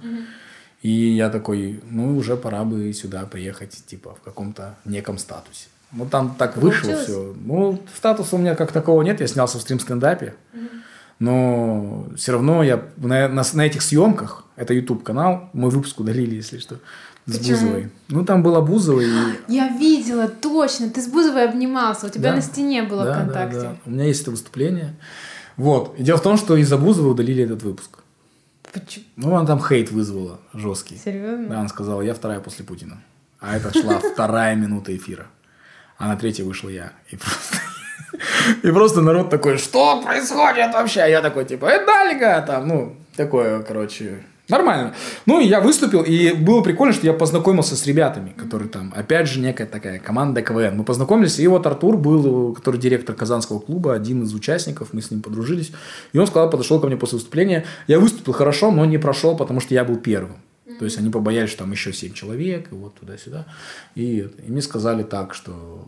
[0.83, 5.69] и я такой, ну уже пора бы сюда приехать, типа, в каком-то неком статусе.
[5.93, 7.35] Ну там так вышло все.
[7.45, 10.35] Ну, статуса у меня как такового нет, я снялся в стрим-стендапе,
[11.19, 16.37] но все равно я на, на, на этих съемках, это YouTube канал, мой выпуск удалили,
[16.37, 16.77] если что,
[17.27, 17.57] с Почему?
[17.59, 17.91] Бузовой.
[18.09, 19.09] Ну там была Бузова и...
[19.49, 20.91] Я видела, точно.
[20.91, 22.37] Ты с Бузовой обнимался, у тебя Да.
[22.37, 23.61] на стене было Да, да, ВКонтакте.
[23.61, 23.77] да.
[23.87, 24.95] У меня есть это выступление.
[25.57, 25.95] Вот.
[25.99, 27.99] И дело в том, что из-за Бузовой удалили этот выпуск.
[28.73, 29.05] Почему?
[29.17, 30.97] Ну, она там хейт вызвала жесткий.
[30.97, 31.49] Серьезно?
[31.49, 33.01] Да, она сказала, я вторая после Путина.
[33.41, 35.27] А это шла вторая минута эфира.
[35.99, 36.93] А на третьей вышел я.
[37.11, 37.57] И просто...
[38.63, 41.01] И просто народ такой, что происходит вообще?
[41.03, 44.95] А я такой, типа, это Далига, там, ну, такое, короче, нормально.
[45.27, 49.29] Ну, и я выступил, и было прикольно, что я познакомился с ребятами, которые там, опять
[49.29, 50.77] же, некая такая команда КВН.
[50.77, 55.11] Мы познакомились, и вот Артур был, который директор Казанского клуба, один из участников, мы с
[55.11, 55.73] ним подружились.
[56.13, 57.65] И он сказал, подошел ко мне после выступления.
[57.87, 60.37] Я выступил хорошо, но не прошел, потому что я был первым.
[60.79, 63.47] То есть они побоялись, что там еще семь человек, и вот туда-сюда.
[63.95, 65.85] И, и мне сказали так, что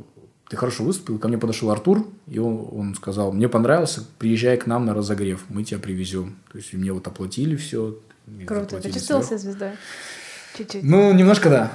[0.52, 1.18] ты хорошо выступил.
[1.18, 5.44] Ко мне подошел Артур, и он, он сказал, мне понравился, приезжай к нам на разогрев,
[5.48, 6.36] мы тебя привезем.
[6.52, 7.96] То есть мне вот оплатили все.
[8.46, 8.80] Круто.
[8.80, 9.72] Ты чувствовал себя звездой?
[10.56, 10.82] Чуть-чуть.
[10.82, 11.72] Ну, немножко да.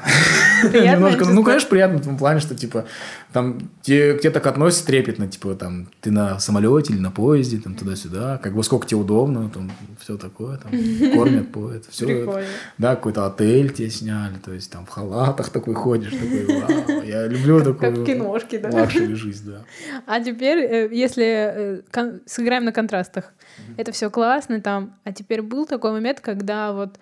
[0.74, 2.86] Немножко, ну, конечно, приятно в том плане, что, типа,
[3.34, 7.58] там, те, к тебе так относятся трепетно, типа, там, ты на самолете или на поезде,
[7.58, 10.72] там, туда-сюда, как бы, сколько тебе удобно, там, все такое, там,
[11.14, 12.06] кормят, поят, все.
[12.06, 12.48] Прикольно.
[12.78, 17.28] Да, какой-то отель тебе сняли, то есть, там, в халатах такой ходишь, такой, вау, я
[17.28, 17.78] люблю такую...
[17.78, 18.70] как в киношке, да.
[18.70, 19.64] Luxury жизнь, да.
[20.06, 23.34] А теперь, э, если э, сыграем на контрастах,
[23.76, 27.00] это все классно там, а теперь был такой момент, когда вот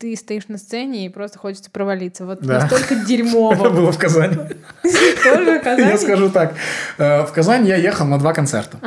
[0.00, 2.24] ты стоишь на сцене и просто хочется провалиться.
[2.24, 2.60] Вот Да.
[2.60, 3.68] настолько Это дерьмово.
[3.68, 4.34] было в Казани.
[5.22, 5.88] Тоже в Казани?
[5.90, 6.54] Я скажу так,
[6.98, 8.78] э, в Казань я ехал на два концерта.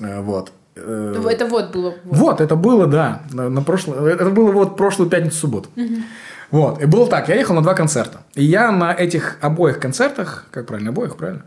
[0.00, 0.52] Э, Вот.
[0.76, 1.94] Это вот было.
[2.04, 2.40] вот.
[2.40, 5.68] Это было, да, на, на прошло- это было вот прошлую пятницу-субботу.
[6.54, 8.20] Вот, и было так, я ехал на два концерта.
[8.36, 11.42] И я на этих обоих концертах, как правильно, обоих, правильно?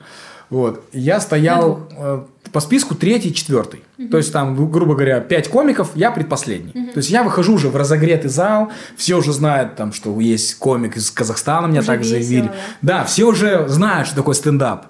[0.50, 3.86] Вот, я стоял э, по списку третий, четвертый.
[4.12, 6.74] То есть там, грубо говоря, пять комиков, я предпоследний.
[6.92, 10.98] То есть я выхожу уже в разогретый зал, все уже знают, там, что есть комик
[10.98, 12.52] из Казахстана, меня Уже так весело, заявили.
[12.82, 13.00] да?
[13.00, 14.88] Да, все уже знают, что такое стендап.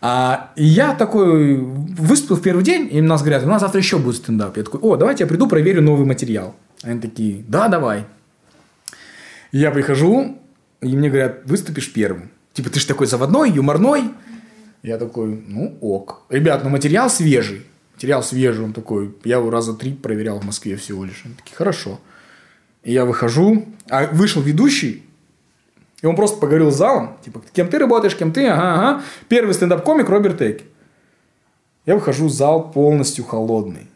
[0.00, 3.98] А, и я такой выступил в первый день, и нас говорят, у нас завтра еще
[3.98, 4.56] будет стендап.
[4.56, 6.54] Я такой, о, давайте я приду, проверю новый материал.
[6.82, 8.06] Они такие, да, давай.
[9.54, 10.36] Я прихожу,
[10.80, 12.28] и мне говорят, выступишь первым.
[12.54, 14.10] Типа, ты же такой заводной, юморной.
[14.82, 16.22] Я такой, ну ок.
[16.28, 17.64] Ребят, ну материал свежий.
[17.94, 21.22] Материал свежий, он такой, я его раза три проверял в Москве всего лишь.
[21.24, 22.00] Они такие, хорошо.
[22.82, 25.04] И я выхожу, а вышел ведущий,
[26.02, 29.02] и он просто поговорил с залом, типа, кем ты работаешь, кем ты, ага, ага.
[29.28, 30.64] Первый стендап-комик Роберт Эйки.
[31.86, 33.86] Я выхожу, зал полностью холодный.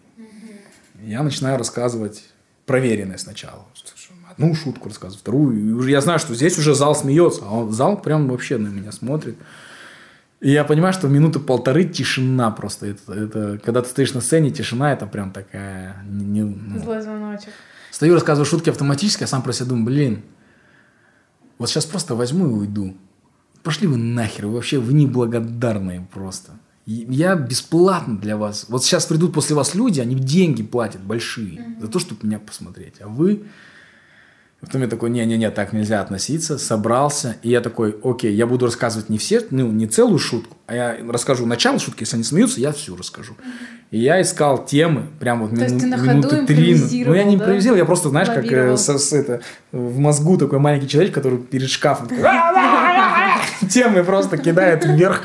[1.02, 2.22] Я начинаю рассказывать
[2.64, 3.66] проверенное сначала.
[4.38, 5.58] Одну шутку рассказываю, вторую.
[5.58, 8.68] И уже я знаю, что здесь уже зал смеется, а он, зал прям вообще на
[8.68, 9.36] меня смотрит.
[10.40, 12.86] И я понимаю, что минуты полторы тишина просто.
[12.86, 16.04] Это, это, когда ты стоишь на сцене, тишина это прям такая...
[16.08, 17.48] не- ну, Злой звоночек.
[17.90, 20.22] Стою, рассказываю шутки автоматически, а сам про себя думаю, блин,
[21.58, 22.96] вот сейчас просто возьму и уйду.
[23.64, 26.52] Пошли вы нахер, вы вообще вы неблагодарные просто.
[26.86, 28.66] Я бесплатно для вас.
[28.68, 33.00] Вот сейчас придут после вас люди, они деньги платят большие за то, чтобы меня посмотреть.
[33.00, 33.42] А вы...
[34.60, 36.58] Потом я такой, не-не-не, так нельзя относиться.
[36.58, 40.74] Собрался, и я такой, окей, я буду рассказывать не все, ну, не целую шутку, а
[40.74, 43.34] я расскажу начало шутки, если они смеются, я всю расскажу.
[43.92, 46.74] И я искал темы, прям вот То мину- минуты три.
[46.74, 47.44] Ну, я импровизировал, не да?
[47.44, 51.70] импровизировал, я просто, знаешь, как э, с это, в мозгу такой маленький человек, который перед
[51.70, 52.24] шкафом такой,
[53.70, 55.22] темы просто кидает вверх.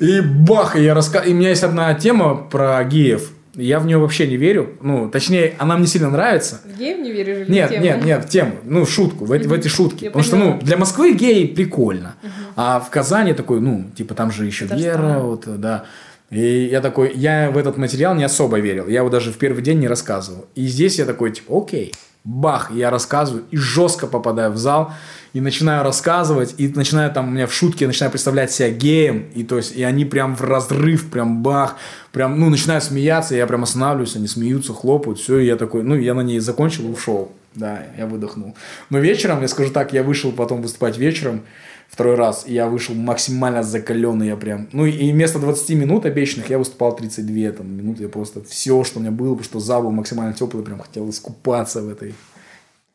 [0.00, 1.20] И бах, и я раска...
[1.20, 3.30] И у меня есть одна тема про геев.
[3.54, 4.78] Я в нее вообще не верю.
[4.80, 6.60] Ну, точнее, она мне сильно нравится.
[6.64, 7.84] В геев не веришь Нет, тему?
[7.84, 10.04] нет, нет, в тему, ну, шутку, в, эти- в эти шутки.
[10.04, 10.54] Я Потому что, поняла.
[10.54, 12.14] ну, для Москвы геи прикольно.
[12.56, 14.90] А в Казани такой, ну, типа, там же еще Татарстан.
[15.02, 15.84] Вера, вот, да.
[16.30, 18.88] И я такой, я в этот материал не особо верил.
[18.88, 20.46] Я его даже в первый день не рассказывал.
[20.54, 21.92] И здесь я такой, типа, окей,
[22.24, 24.92] бах, я рассказываю и жестко попадаю в зал.
[25.32, 29.44] И начинаю рассказывать, и начинаю там, у меня в шутке, начинаю представлять себя геем, и
[29.44, 31.76] то есть, и они прям в разрыв, прям бах,
[32.12, 35.94] прям, ну, начинают смеяться, я прям останавливаюсь, они смеются, хлопают, все, и я такой, ну,
[35.94, 37.32] я на ней закончил и ушел.
[37.54, 38.54] Да, я выдохнул.
[38.90, 41.42] Но вечером, я скажу так, я вышел потом выступать вечером
[41.88, 44.68] второй раз, и я вышел максимально закаленный, я прям...
[44.72, 48.98] Ну, и вместо 20 минут обещанных я выступал 32 там, минуты, я просто все, что
[48.98, 52.14] у меня было, потому что зал был максимально теплый, прям хотел искупаться в этой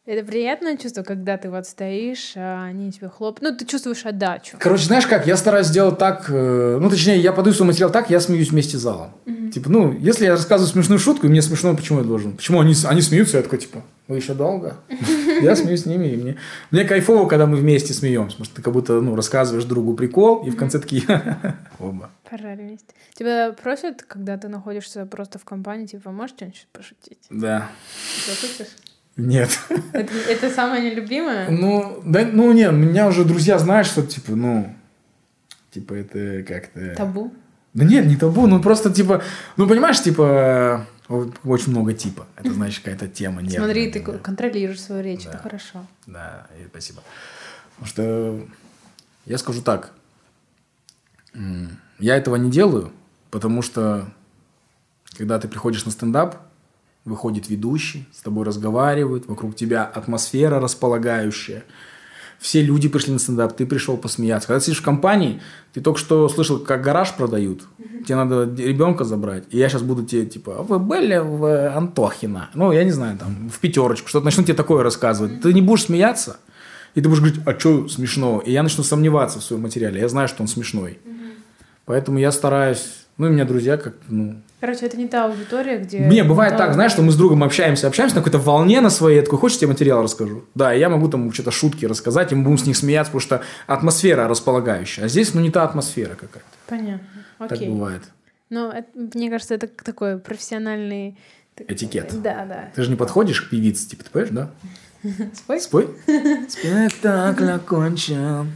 [0.07, 3.39] это приятное чувство, когда ты вот стоишь, а они тебе хлоп.
[3.41, 4.55] Ну, ты чувствуешь отдачу.
[4.57, 8.09] Короче, знаешь как, я стараюсь сделать так, э, ну, точнее, я подаю свой материал так,
[8.09, 9.11] я смеюсь вместе с залом.
[9.25, 9.49] Угу.
[9.49, 12.37] Типа, ну, если я рассказываю смешную шутку, и мне смешно, почему я должен?
[12.37, 14.77] Почему они, они смеются, я такой, типа, вы еще долго?
[15.41, 16.37] Я смеюсь с ними, и мне,
[16.71, 20.47] мне кайфово, когда мы вместе смеемся, потому что ты как будто, ну, рассказываешь другу прикол,
[20.47, 21.03] и в конце такие,
[21.79, 22.09] оба.
[22.29, 22.87] Поржали вместе.
[23.13, 27.19] Тебя просят, когда ты находишься просто в компании, типа, можешь что-нибудь пошутить?
[27.29, 27.69] Да.
[28.25, 28.73] Пошутишь?
[29.17, 29.59] Нет.
[29.93, 31.49] Это, это самое нелюбимое?
[31.49, 34.73] Ну, да, ну нет, меня уже друзья знают, что типа, ну,
[35.71, 36.95] типа это как-то...
[36.95, 37.33] Табу?
[37.73, 39.23] Да нет, не табу, ну просто типа,
[39.55, 42.27] ну понимаешь, типа, очень много типа.
[42.35, 43.41] Это значит какая-то тема.
[43.41, 44.17] Нет, Смотри, ты да.
[44.17, 45.31] контролируешь свою речь, да.
[45.31, 45.85] это хорошо.
[46.05, 47.01] Да, и спасибо.
[47.75, 48.47] Потому что
[49.25, 49.93] я скажу так,
[51.99, 52.91] я этого не делаю,
[53.31, 54.07] потому что
[55.17, 56.37] когда ты приходишь на стендап,
[57.07, 61.63] выходит ведущий, с тобой разговаривает, вокруг тебя атмосфера располагающая.
[62.39, 64.47] Все люди пришли на стендап, ты пришел посмеяться.
[64.47, 65.41] Когда ты сидишь в компании,
[65.73, 67.63] ты только что слышал, как гараж продают,
[68.05, 72.49] тебе надо ребенка забрать, и я сейчас буду тебе, типа, «А вы были в Антохино?
[72.53, 75.41] Ну, я не знаю, там, в пятерочку, что-то начну тебе такое рассказывать.
[75.41, 76.37] Ты не будешь смеяться,
[76.93, 78.41] и ты будешь говорить, а что смешного?
[78.41, 80.99] И я начну сомневаться в своем материале, я знаю, что он смешной.
[81.85, 85.77] Поэтому я стараюсь, ну, и у меня друзья как ну, Короче, это не та аудитория,
[85.77, 85.99] где...
[85.99, 88.89] Не, бывает да, так, знаешь, что мы с другом общаемся, общаемся на какой-то волне на
[88.89, 90.45] своей, я такой, хочешь, тебе материал расскажу?
[90.55, 93.21] Да, и я могу там что-то шутки рассказать, и мы будем с них смеяться, потому
[93.21, 95.05] что атмосфера располагающая.
[95.05, 96.41] А здесь, ну, не та атмосфера какая-то.
[96.65, 97.07] Понятно,
[97.37, 97.57] окей.
[97.59, 98.01] Так бывает.
[98.49, 101.19] Ну, мне кажется, это такой профессиональный...
[101.55, 102.19] Этикет.
[102.21, 102.69] Да, да.
[102.73, 104.49] Ты же не подходишь к певице, типа, ты поешь, да?
[105.33, 105.59] Спой?
[105.59, 105.89] Спой.
[106.49, 108.51] Спектакль окончен.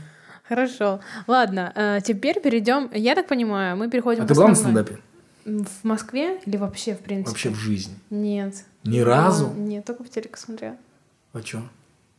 [0.52, 1.00] Хорошо.
[1.28, 2.90] Ладно, э, теперь перейдем.
[2.94, 4.98] Я так понимаю, мы переходим а ты была на стендапе?
[5.46, 7.30] В Москве или вообще, в принципе?
[7.30, 7.96] Вообще в жизни?
[8.10, 8.66] Нет.
[8.84, 9.50] Ни разу?
[9.56, 10.76] Нет, только в телеке смотрела.
[11.32, 11.62] А чё?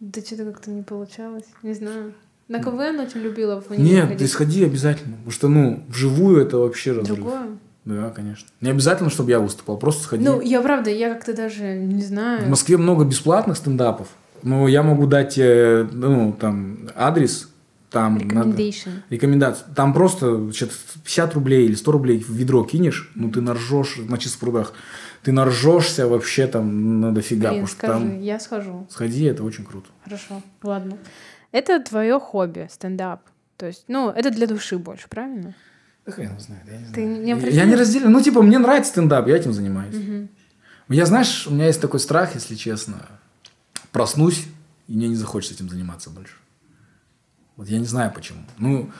[0.00, 1.44] Да что-то как-то не получалось.
[1.62, 2.14] Не знаю.
[2.48, 4.18] На КВН очень любила в Нет, ходить.
[4.18, 5.16] ты сходи обязательно.
[5.16, 7.18] Потому что, ну, вживую это вообще разрыв.
[7.18, 7.48] Другое?
[7.84, 8.48] Да, конечно.
[8.62, 10.24] Не обязательно, чтобы я выступал, просто сходи.
[10.24, 12.46] Ну, я правда, я как-то даже не знаю.
[12.46, 14.08] В Москве много бесплатных стендапов.
[14.42, 17.51] Но я могу дать, ну, там, адрес,
[17.92, 18.86] там Recommendation.
[18.86, 19.02] надо...
[19.10, 19.74] Рекомендация.
[19.74, 20.72] Там просто значит,
[21.04, 24.72] 50 рублей или 100 рублей в ведро кинешь, ну ты наржешь на чистых прудах.
[25.22, 27.50] Ты наржешься вообще там на дофига.
[27.50, 28.20] Блин, скажи, там...
[28.20, 28.86] я схожу.
[28.90, 29.88] Сходи, это очень круто.
[30.04, 30.98] Хорошо, ладно.
[31.52, 33.20] Это твое хобби, стендап.
[33.56, 35.54] То есть, ну, это для души больше, правильно?
[36.04, 37.22] Да хрен знает, я не Ты знаю.
[37.22, 38.08] Не я, я не разделю.
[38.08, 39.94] Ну, типа, мне нравится стендап, я этим занимаюсь.
[39.94, 40.28] Угу.
[40.88, 43.06] Я, знаешь, у меня есть такой страх, если честно.
[43.92, 44.46] Проснусь,
[44.88, 46.34] и мне не захочется этим заниматься больше.
[47.56, 48.40] Вот я не знаю почему.
[48.58, 48.90] Ну,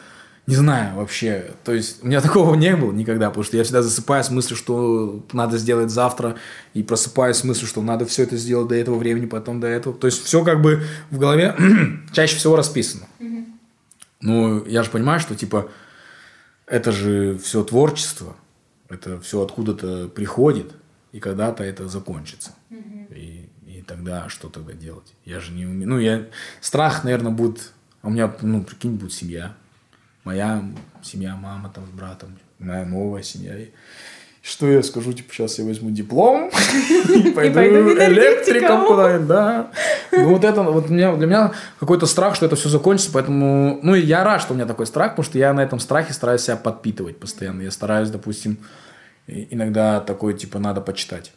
[0.47, 1.53] не знаю вообще.
[1.65, 4.57] То есть у меня такого не было никогда, потому что я всегда засыпаю с мыслью,
[4.57, 6.37] что надо сделать завтра,
[6.75, 9.97] и просыпаюсь с мыслью, что надо все это сделать до этого времени, потом до этого.
[9.97, 11.57] То есть все как бы в голове
[12.13, 13.07] чаще всего расписано.
[13.21, 13.45] Mm-hmm.
[14.21, 15.71] Ну, я же понимаю, что типа
[16.67, 18.37] это же все творчество,
[18.89, 20.73] это все откуда-то приходит,
[21.13, 22.51] и когда-то это закончится.
[22.71, 23.15] Mm-hmm.
[23.17, 25.15] И, и тогда что тогда делать?
[25.25, 25.89] Я же не умею.
[25.89, 26.27] Ну, я
[26.61, 27.73] страх, наверное, будет
[28.03, 29.55] у меня, ну, прикинь, будет семья.
[30.25, 30.63] Моя
[31.03, 33.59] семья, мама там с братом, моя новая семья.
[33.59, 33.71] И
[34.43, 36.51] что я скажу, типа, сейчас я возьму диплом
[37.09, 39.71] и пойду электриком куда-нибудь, да.
[40.11, 43.95] Ну, вот это, вот меня, для меня какой-то страх, что это все закончится, поэтому, ну,
[43.95, 46.43] и я рад, что у меня такой страх, потому что я на этом страхе стараюсь
[46.43, 47.63] себя подпитывать постоянно.
[47.63, 48.59] Я стараюсь, допустим,
[49.29, 51.33] иногда такой, типа, надо почитать.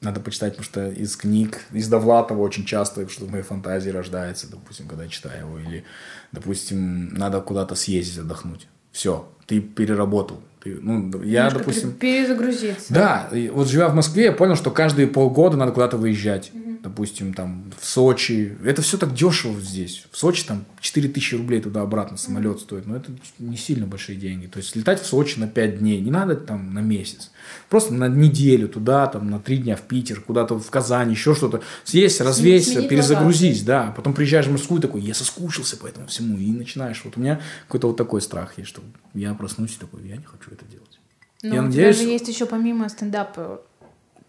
[0.00, 4.50] Надо почитать, потому что из книг, из Довлатова очень часто, что в моей фантазии рождается,
[4.50, 5.58] допустим, когда я читаю его.
[5.58, 5.84] Или,
[6.32, 8.66] допустим, надо куда-то съездить, отдохнуть.
[8.92, 10.40] Все, ты переработал.
[10.62, 11.92] Ты, ну, я, Немножко допустим...
[11.92, 12.92] Перезагрузиться.
[12.92, 16.50] Да, вот живя в Москве, я понял, что каждые полгода надо куда-то выезжать.
[16.54, 16.69] Угу.
[16.82, 18.56] Допустим, там, в Сочи.
[18.64, 20.06] Это все так дешево здесь.
[20.10, 22.86] В Сочи там 4000 рублей туда-обратно самолет стоит.
[22.86, 24.46] Но это не сильно большие деньги.
[24.46, 26.00] То есть, летать в Сочи на 5 дней.
[26.00, 27.32] Не надо там на месяц.
[27.68, 31.62] Просто на неделю туда, там, на 3 дня в Питер, куда-то в Казань, еще что-то.
[31.84, 33.92] Съесть, развеситься, перезагрузить, да.
[33.94, 36.38] Потом приезжаешь в Москву и такой, я соскучился по этому всему.
[36.38, 37.02] И начинаешь.
[37.04, 38.80] Вот у меня какой-то вот такой страх есть, что
[39.12, 40.98] я проснусь и такой, я не хочу это делать.
[41.42, 41.96] Ну, я у надеюсь...
[41.96, 43.62] тебя же есть еще помимо стендапа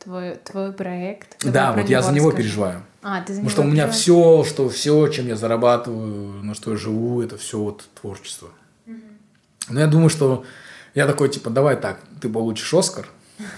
[0.04, 1.38] твой, твой проект.
[1.46, 2.48] Да, вот я за него расскажи.
[2.48, 2.84] переживаю.
[3.02, 6.72] А, ты за Потому что у меня все, что все, чем я зарабатываю, на что
[6.72, 8.50] я живу, это все вот творчество.
[8.86, 8.96] Угу.
[9.70, 10.44] Но я думаю, что
[10.94, 13.08] я такой, типа, давай так, ты получишь Оскар.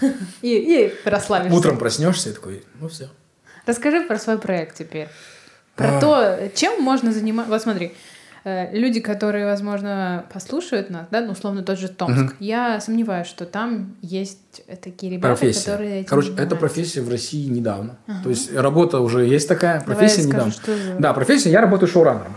[0.40, 1.54] И, и расслабишься.
[1.54, 3.10] Утром проснешься и такой, ну все.
[3.66, 5.08] Расскажи про свой проект теперь.
[5.74, 7.52] Про то, чем можно заниматься.
[7.52, 7.94] Вот смотри,
[8.44, 13.94] люди, которые, возможно, послушают нас, да, ну, условно, тот же Томск, я сомневаюсь, что там
[14.02, 15.64] есть такие ребята, Профессия.
[15.70, 16.56] которые этим Короче, эта занимаются.
[16.60, 17.96] профессия в России недавно.
[18.22, 20.52] То есть работа уже есть такая, Давай профессия скажу, недавно.
[20.52, 22.36] что за- Да, профессия, я работаю шоураннером.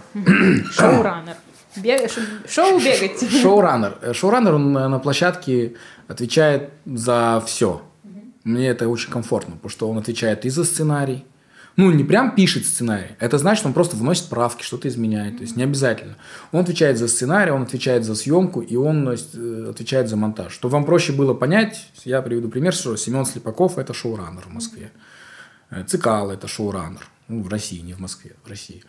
[0.72, 1.36] Шоураннер.
[1.76, 2.10] Бег-
[2.49, 3.30] Шоу бегать.
[3.41, 3.97] Шоураннер.
[4.01, 5.74] Э, Шоураннер, он на площадке
[6.08, 7.82] отвечает за все.
[8.43, 11.26] Мне это очень комфортно, потому что он отвечает и за сценарий.
[11.78, 13.15] Ну, не прям пишет сценарий.
[13.19, 15.38] Это значит, он просто вносит правки, что-то изменяет.
[15.38, 16.15] То есть не обязательно.
[16.51, 20.53] Он отвечает за сценарий, он отвечает за съемку, и он э, отвечает за монтаж.
[20.53, 24.91] Чтобы вам проще было понять, я приведу пример, что Семен Слепаков– это шоураннер в Москве.
[25.69, 27.07] Э, Цикало– это шоураннер.
[27.28, 28.84] Ну, в России, не в Москве, в России.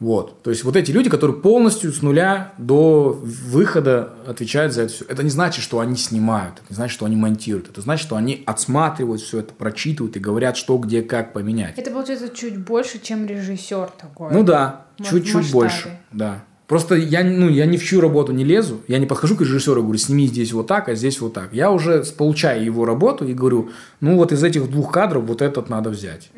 [0.00, 0.42] Вот.
[0.42, 5.04] То есть вот эти люди, которые полностью с нуля до выхода отвечают за это все.
[5.06, 7.68] Это не значит, что они снимают, это не значит, что они монтируют.
[7.68, 11.76] Это значит, что они отсматривают все это, прочитывают и говорят, что, где, как поменять.
[11.76, 14.32] Это получается чуть больше, чем режиссер такой.
[14.32, 15.98] Ну да, чуть-чуть больше.
[16.12, 16.44] Да.
[16.68, 18.82] Просто я, ну, я ни в чью работу не лезу.
[18.88, 21.54] Я не подхожу к режиссеру и говорю, сними здесь вот так, а здесь вот так.
[21.54, 23.70] Я уже получаю его работу и говорю,
[24.00, 26.30] ну вот из этих двух кадров вот этот надо взять.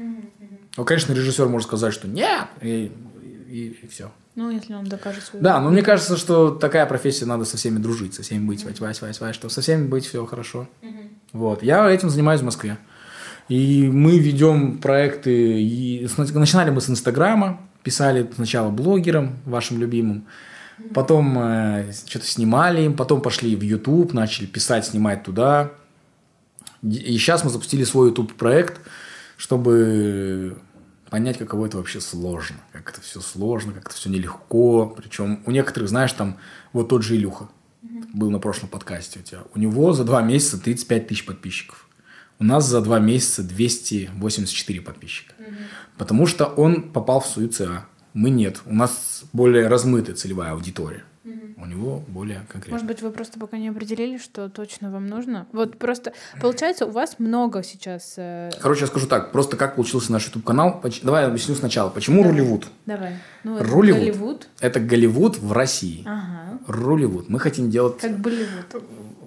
[0.77, 2.93] Ну, конечно, режиссер может сказать, что нет, и,
[3.51, 4.11] и, все.
[4.37, 5.43] Ну, если он докажет свою...
[5.43, 8.81] Да, но мне кажется, что такая профессия, надо со всеми дружить, со всеми быть, вась,
[8.81, 10.69] вась, вась, вась, что со всеми быть все хорошо.
[11.33, 12.79] Вот, я этим занимаюсь в Москве.
[13.49, 20.27] И мы ведем проекты, и начинали мы с Инстаграма, писали сначала блогерам, вашим любимым,
[20.95, 25.73] потом э, что-то снимали им, потом пошли в YouTube, начали писать, снимать туда.
[26.83, 28.81] И сейчас мы запустили свой YouTube-проект,
[29.37, 30.59] чтобы
[31.11, 32.57] понять, каково это вообще сложно.
[32.73, 34.87] Как это все сложно, как это все нелегко.
[34.97, 36.39] Причем у некоторых, знаешь, там
[36.73, 37.49] вот тот же Илюха
[38.15, 39.41] был на прошлом подкасте у тебя.
[39.55, 41.87] У него за два месяца 35 тысяч подписчиков.
[42.39, 45.35] У нас за два месяца 284 подписчика.
[45.99, 47.85] Потому что он попал в ЦА.
[48.15, 48.61] Мы нет.
[48.67, 51.05] У нас более размытая целевая аудитория.
[51.63, 52.73] У него более конкретная.
[52.73, 55.47] Может быть, вы просто пока не определили, что точно вам нужно?
[55.53, 58.15] Вот просто, получается, у вас много сейчас...
[58.17, 59.31] э, Короче, я скажу так.
[59.31, 60.81] Просто как получился наш YouTube-канал.
[60.81, 61.91] Поч- Давай я объясню сначала.
[61.91, 62.67] Почему Ролливуд?
[62.87, 63.17] Давай.
[63.45, 64.01] Ну, это Ролливуд.
[64.01, 64.49] Голливуд.
[64.61, 66.03] Это Голливуд в России.
[66.07, 66.59] Ага.
[66.67, 67.29] Ролливуд.
[67.29, 68.83] Мы хотим делать Как Болливуд.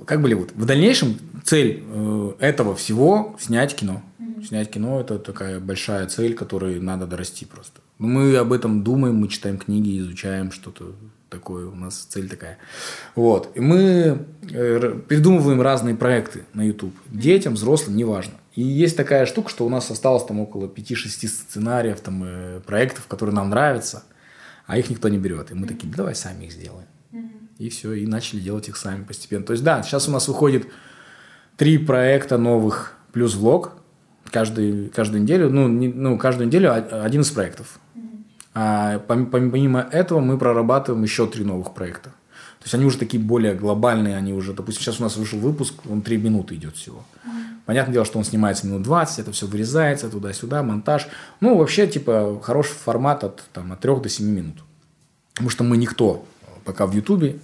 [0.08, 0.52] как Болливуд.
[0.56, 4.02] В дальнейшем цель э, этого всего снять кино.
[4.48, 7.80] Снять кино это такая большая цель, которой надо дорасти просто.
[7.98, 10.96] Мы об этом думаем, мы читаем книги, изучаем что-то
[11.30, 11.68] такое.
[11.68, 12.58] У нас цель такая.
[13.16, 13.52] Вот.
[13.56, 16.94] И мы э, придумываем разные проекты на YouTube.
[17.10, 18.34] Детям, взрослым, неважно.
[18.56, 23.08] И есть такая штука, что у нас осталось там около 5-6 сценариев, там, э, проектов,
[23.08, 24.04] которые нам нравятся,
[24.68, 25.52] а их никто не берет.
[25.52, 26.88] И мы такие, «Да давай сами их сделаем.
[27.60, 29.46] И все, и начали делать их сами постепенно.
[29.46, 30.68] То есть, да, сейчас у нас выходит
[31.56, 33.74] три проекта новых плюс влог
[34.34, 35.50] каждый, каждую неделю.
[35.50, 37.80] Ну, не- ну, каждую неделю один из проектов.
[38.56, 42.10] А пом- пом- помимо этого мы прорабатываем еще три новых проекта.
[42.60, 45.74] То есть они уже такие более глобальные, они уже, допустим, сейчас у нас вышел выпуск,
[45.90, 47.04] он три минуты идет всего.
[47.66, 51.08] Понятное дело, что он снимается минут 20, это все вырезается туда-сюда, монтаж.
[51.42, 54.56] Ну, вообще, типа, хороший формат от, там, от 3 до 7 минут.
[55.34, 56.26] Потому что мы никто
[56.66, 57.40] пока в Ютубе,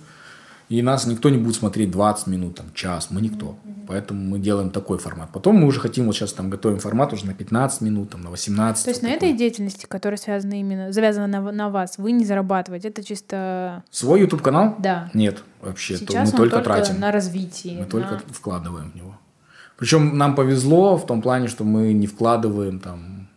[0.70, 3.58] и нас никто не будет смотреть 20 минут, там, час, мы никто.
[3.88, 5.32] Поэтому мы делаем такой формат.
[5.34, 8.30] Потом мы уже хотим, вот сейчас там готовим формат уже на 15 минут, там, на
[8.30, 8.84] 18.
[8.86, 9.30] То есть вот на такой.
[9.30, 12.90] этой деятельности, которая связана именно, завязана на, на вас, вы не зарабатываете.
[12.90, 13.84] Это чисто...
[13.90, 14.76] Свой YouTube канал?
[14.78, 15.10] Да.
[15.16, 15.98] Нет, вообще.
[15.98, 17.00] то Сейчас мы он только, только тратим.
[17.00, 17.74] на развитие.
[17.78, 19.18] Мы на- только вкладываем в него.
[19.76, 23.28] Причем нам повезло в том плане, что мы не вкладываем там...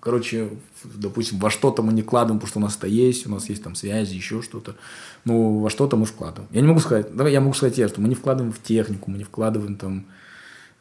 [0.00, 0.48] Короче,
[0.84, 3.62] допустим, во что-то мы не вкладываем, потому что у нас это есть, у нас есть
[3.62, 4.76] там связи, еще что-то.
[5.24, 6.48] Ну, во что-то мы вкладываем.
[6.52, 9.10] Я не могу сказать, давай я могу сказать тебе, что мы не вкладываем в технику,
[9.10, 10.06] мы не вкладываем там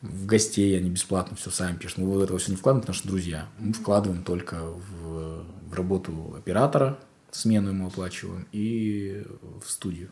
[0.02, 2.00] в гостей, они бесплатно все сами пишут.
[2.00, 3.48] Мы вот этого все не вкладываем, потому что друзья.
[3.58, 7.00] Мы вкладываем только в, в работу оператора,
[7.32, 9.24] смену ему оплачиваем, и
[9.66, 10.10] в студию.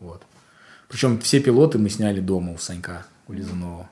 [0.00, 0.22] Вот.
[0.88, 3.88] Причем все пилоты мы сняли дома у Санька, у Лизунова.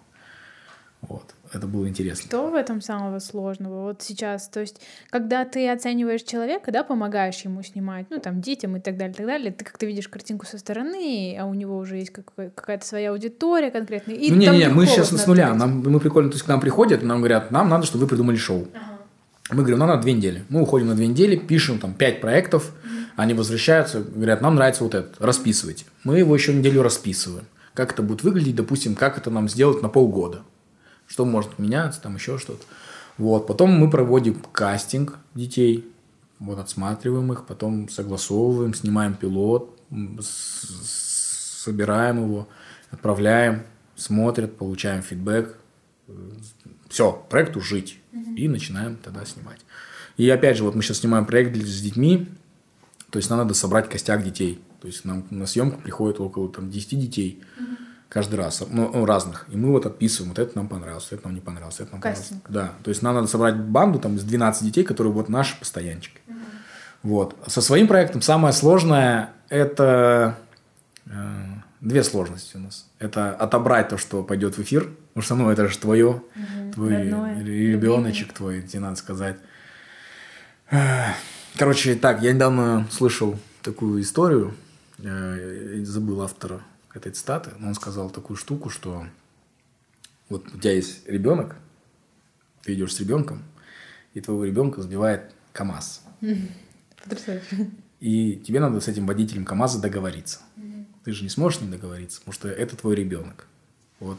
[1.00, 1.34] Вот.
[1.52, 2.26] Это было интересно.
[2.26, 3.82] Что в этом самого сложного?
[3.88, 4.80] Вот сейчас, то есть,
[5.10, 9.26] когда ты оцениваешь человека, да, помогаешь ему снимать, ну, там, детям и так далее, так
[9.26, 13.10] далее, ты как-то видишь картинку со стороны, а у него уже есть какая- какая-то своя
[13.10, 14.14] аудитория конкретная.
[14.14, 15.52] И ну, не, не, мы сейчас с нуля.
[15.54, 18.36] Нам, мы прикольно, то есть к нам приходят, нам говорят, нам надо, чтобы вы придумали
[18.36, 18.68] шоу.
[19.50, 20.44] Мы говорим, нам надо две недели.
[20.48, 22.72] Мы уходим на две недели, пишем там пять проектов,
[23.16, 25.84] они возвращаются, говорят, нам нравится вот этот, расписывайте.
[26.04, 27.44] Мы его еще неделю расписываем.
[27.74, 30.42] Как это будет выглядеть, допустим, как это нам сделать на полгода.
[31.10, 32.64] Что может меняться, там еще что-то.
[33.18, 33.48] Вот.
[33.48, 35.84] Потом мы проводим кастинг детей,
[36.38, 39.76] вот отсматриваем их, потом согласовываем, снимаем пилот,
[40.20, 42.48] собираем его,
[42.92, 43.64] отправляем,
[43.96, 45.56] смотрят, получаем фидбэк,
[46.88, 47.98] Все, проекту жить.
[48.36, 49.60] И начинаем тогда снимать.
[50.16, 52.28] И опять же, вот мы сейчас снимаем проект с детьми,
[53.10, 54.60] то есть нам надо собрать костяк детей.
[54.80, 57.42] То есть нам на съемку приходит около там, 10 детей
[58.10, 59.46] каждый раз, ну, ну, разных.
[59.48, 62.28] И мы вот отписываем, вот это нам понравилось, это нам не понравилось, это нам понравилось.
[62.28, 62.50] Кастинг.
[62.50, 66.20] Да, то есть нам надо собрать банду там из 12 детей, которые вот наши постоянчики.
[67.02, 67.36] Вот.
[67.46, 70.36] Со своим проектом самое сложное– это
[71.06, 71.10] э,
[71.80, 72.86] две сложности у нас.
[72.98, 76.20] Это отобрать то, что пойдет в эфир, потому что, ну, это же твое,
[76.74, 79.36] твой Родное, ребеночек твой, тебе надо сказать.
[81.56, 84.54] Короче, так, я недавно слышал такую историю,
[84.98, 86.60] э, забыл автора
[86.94, 89.06] этой цитаты, но он сказал такую штуку, что
[90.28, 91.56] вот у тебя есть ребенок,
[92.62, 93.42] ты идешь с ребенком,
[94.14, 96.02] и твоего ребенка сбивает КАМАЗ.
[97.02, 97.70] Потрясающе.
[98.00, 100.40] И тебе надо с этим водителем КАМАЗа договориться.
[101.04, 103.46] Ты же не сможешь с ним договориться, потому что это твой ребенок.
[104.00, 104.18] Вот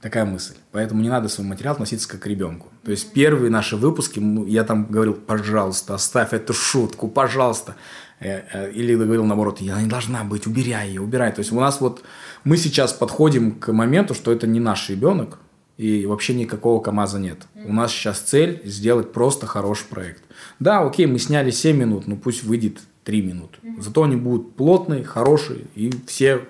[0.00, 0.54] такая мысль.
[0.72, 2.68] Поэтому не надо свой материал относиться как к ребенку.
[2.82, 7.76] То есть первые наши выпуски, я там говорил, пожалуйста, оставь эту шутку, пожалуйста.
[8.22, 11.32] Э, э, Или говорил наоборот, я не должна быть, убирай ее, убирай.
[11.32, 12.02] То есть у нас вот,
[12.44, 15.38] мы сейчас подходим к моменту, что это не наш ребенок,
[15.76, 17.38] и вообще никакого КАМАЗа нет.
[17.54, 20.22] У нас сейчас цель сделать просто хороший проект.
[20.60, 23.58] Да, окей, мы сняли 7 минут, но пусть выйдет 3 минуты.
[23.78, 26.42] Зато они будут плотные, хорошие и все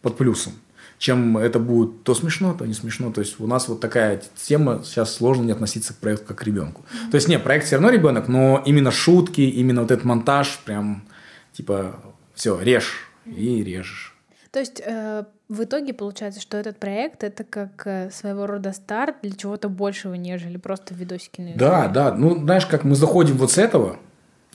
[0.00, 0.54] под плюсом.
[0.98, 3.12] Чем это будет то смешно, то не смешно.
[3.12, 6.44] То есть у нас вот такая тема, сейчас сложно не относиться к проекту как к
[6.44, 6.84] ребенку.
[7.10, 11.04] То есть нет, проект все равно ребенок, но именно шутки, именно вот этот монтаж, прям
[11.52, 11.96] типа
[12.34, 14.16] все, режь и режешь.
[14.50, 19.16] То есть э, в итоге получается, что этот проект это как э, своего рода старт
[19.22, 21.58] для чего-то большего, нежели просто видосики на YouTube.
[21.58, 22.14] Да, да.
[22.14, 23.98] Ну, знаешь, как мы заходим вот с этого,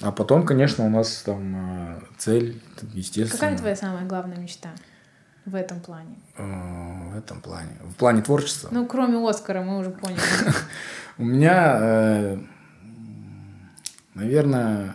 [0.02, 2.62] а потом, конечно, у нас там э, цель,
[2.94, 3.40] естественно.
[3.40, 4.70] Какая твоя самая главная мечта
[5.46, 6.16] в этом плане?
[6.38, 7.72] э, в этом плане?
[7.84, 8.70] В плане творчества?
[8.72, 10.20] Ну, кроме Оскара, мы уже поняли.
[11.18, 12.38] У меня,
[14.14, 14.94] наверное,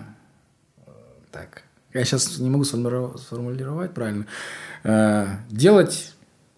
[1.33, 1.65] так,
[1.95, 4.27] я сейчас не могу сформулировать, правильно.
[4.85, 6.13] Э, делать,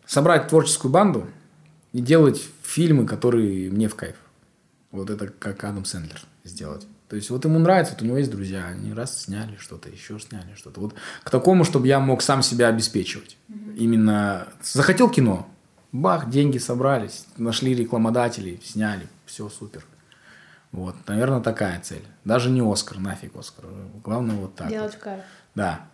[0.07, 1.27] собрать творческую банду
[1.93, 4.17] и делать фильмы, которые мне в кайф.
[4.91, 6.87] Вот это как Адам Сэндлер сделать.
[7.09, 10.19] То есть вот ему нравится, вот у него есть друзья, они раз сняли что-то, еще
[10.19, 10.81] сняли что-то.
[10.81, 13.37] Вот к такому, чтобы я мог сам себя обеспечивать.
[13.77, 15.49] Именно захотел кино,
[15.93, 19.85] бах, деньги собрались, нашли рекламодателей, сняли, все супер.
[20.75, 22.05] Вот, наверное, такая цель.
[22.25, 23.67] Даже не Оскар, нафиг Оскар.
[24.03, 24.69] Главное вот так.
[24.69, 25.01] Делать вот.
[25.01, 25.23] в кайф.
[25.55, 25.87] Да.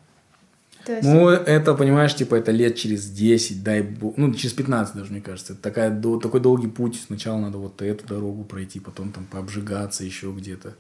[0.86, 4.96] То есть, Ну, это, понимаешь, типа, это лет через 10, дай бог, ну, через 15
[4.96, 5.52] даже, мне кажется.
[5.52, 6.98] Это такая, до- такой долгий путь.
[7.06, 10.74] Сначала надо вот эту дорогу пройти, потом там пообжигаться еще где-то.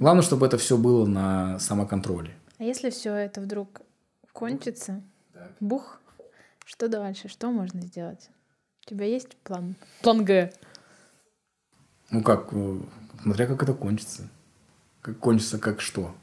[0.00, 2.30] Главное, чтобы это все было на самоконтроле.
[2.58, 3.82] а если все это вдруг
[4.32, 5.02] кончится,
[5.60, 6.00] бух,
[6.64, 7.28] что дальше?
[7.28, 8.30] Что можно сделать?
[8.86, 9.74] У тебя есть план?
[10.00, 10.50] План Г.
[12.10, 12.78] Ну, как, э,
[13.24, 14.22] смотря как это кончится.
[15.02, 16.14] Как кончится, как что.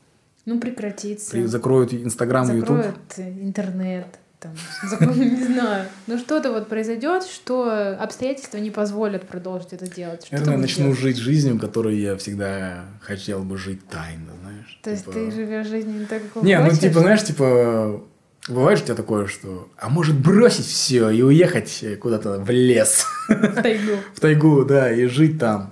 [0.46, 1.32] Ну, прекратится.
[1.32, 2.78] При- Закроют Инстаграм и Ютуб.
[2.78, 4.08] закроют э, интернет,
[4.40, 4.54] там,
[4.90, 5.86] закроют, не знаю.
[6.08, 10.26] Ну что-то вот произойдет, что обстоятельства не позволят продолжить это делать.
[10.26, 11.00] Что Наверное, начну делать?
[11.00, 14.80] жить жизнью, которой я всегда хотел бы жить тайно, знаешь.
[14.82, 16.80] То есть Типа- ты живешь жизнью не так, как Не, ну хочешь?
[16.80, 18.04] типа, знаешь, типа,
[18.50, 23.62] бывает у тебя такое, что, а может бросить все и уехать куда-то в лес, в
[23.62, 23.92] тайгу.
[24.16, 25.72] в тайгу, да, и жить там.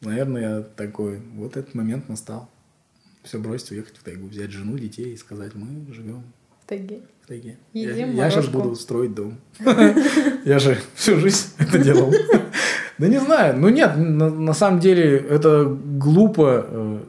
[0.00, 2.48] Наверное, я такой, вот этот момент настал.
[3.22, 6.22] Все бросить, уехать в тайгу, взять жену, детей и сказать, мы живем
[6.62, 7.02] В тайге.
[7.22, 7.58] в тайге.
[7.74, 8.62] Едим я сейчас морожку.
[8.62, 9.38] буду строить дом.
[10.44, 12.10] Я же всю жизнь это делал.
[12.96, 13.58] Да не знаю.
[13.58, 17.00] Ну нет, на, самом деле это глупо э,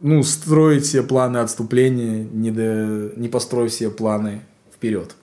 [0.00, 4.42] ну, строить себе планы отступления, не, до, не построив себе планы
[4.74, 5.14] вперед.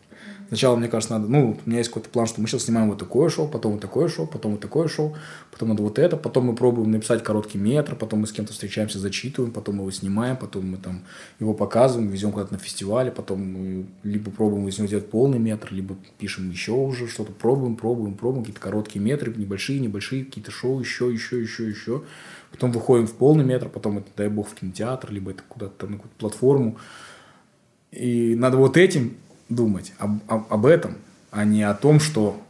[0.47, 2.99] Сначала, мне кажется, надо, ну, у меня есть какой-то план, что мы сейчас снимаем вот
[2.99, 5.15] такое шоу, потом вот такое шоу, потом вот такое шоу,
[5.51, 8.99] потом надо вот это, потом мы пробуем написать короткий метр, потом мы с кем-то встречаемся,
[8.99, 11.03] зачитываем, потом мы его снимаем, потом мы там
[11.39, 15.69] его показываем, везем куда-то на фестивале, потом мы либо пробуем из него сделать полный метр,
[15.71, 20.79] либо пишем еще уже что-то, пробуем, пробуем, пробуем, какие-то короткие метры, небольшие, небольшие, какие-то шоу,
[20.79, 22.03] еще, еще, еще, еще.
[22.51, 25.97] Потом выходим в полный метр, потом это, дай бог, в кинотеатр, либо это куда-то на
[25.97, 26.77] какую-то платформу.
[27.91, 29.17] И надо вот этим
[29.49, 30.97] думать, об, об, об этом,
[31.31, 32.41] а не о том, что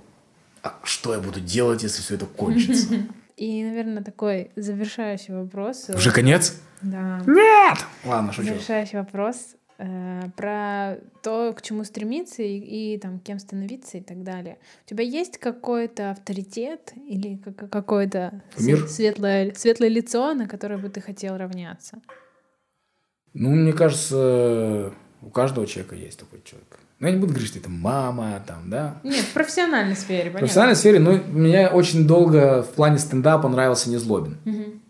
[0.63, 2.87] «А что я буду делать, если все это кончится.
[3.37, 5.89] И, наверное, такой завершающий вопрос.
[5.89, 6.59] Уже конец?
[6.81, 7.21] Да.
[7.27, 7.77] Нет!
[8.03, 8.47] Ладно, шучу.
[8.47, 12.57] Завершающий вопрос э, про то, к чему стремиться и,
[12.95, 14.57] и там кем становиться и так далее.
[14.85, 20.89] У тебя есть какой-то авторитет или как- какое-то све- светлое, светлое лицо, на которое бы
[20.89, 21.99] ты хотел равняться?
[23.33, 26.79] Ну, мне кажется, У каждого человека есть такой человек.
[26.99, 28.99] Ну, я не буду говорить, что это мама, там, да.
[29.03, 30.39] Нет, в профессиональной сфере, В понятно.
[30.39, 34.37] профессиональной сфере, ну, мне очень долго в плане стендапа нравился Незлобин.
[34.45, 34.81] Мгм.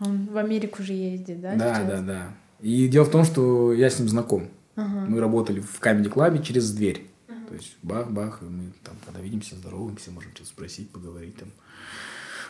[0.00, 1.54] Он в Америку же ездит, да?
[1.56, 1.86] Да, сейчас?
[1.88, 2.22] да, да.
[2.60, 4.48] И дело в том, что я с ним знаком.
[4.76, 5.04] Ага.
[5.08, 7.06] Мы работали в камеди клабе через дверь.
[7.48, 11.48] То есть бах-бах, и мы там, когда видимся, здороваемся, можем что-то спросить, поговорить там.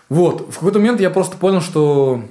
[0.08, 2.28] Вот, в какой-то момент я просто понял, что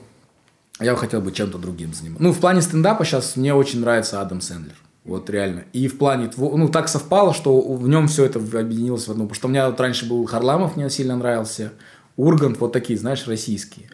[0.80, 2.24] я хотел бы чем-то другим заниматься.
[2.24, 4.76] Ну, в плане стендапа сейчас мне очень нравится Адам Сэндлер.
[5.04, 5.64] Вот реально.
[5.74, 9.24] И в плане, ну, так совпало, что в нем все это объединилось в одно.
[9.24, 11.72] Потому что у меня вот раньше был Харламов, мне сильно нравился.
[12.18, 13.90] Ургант, вот такие, знаешь, российские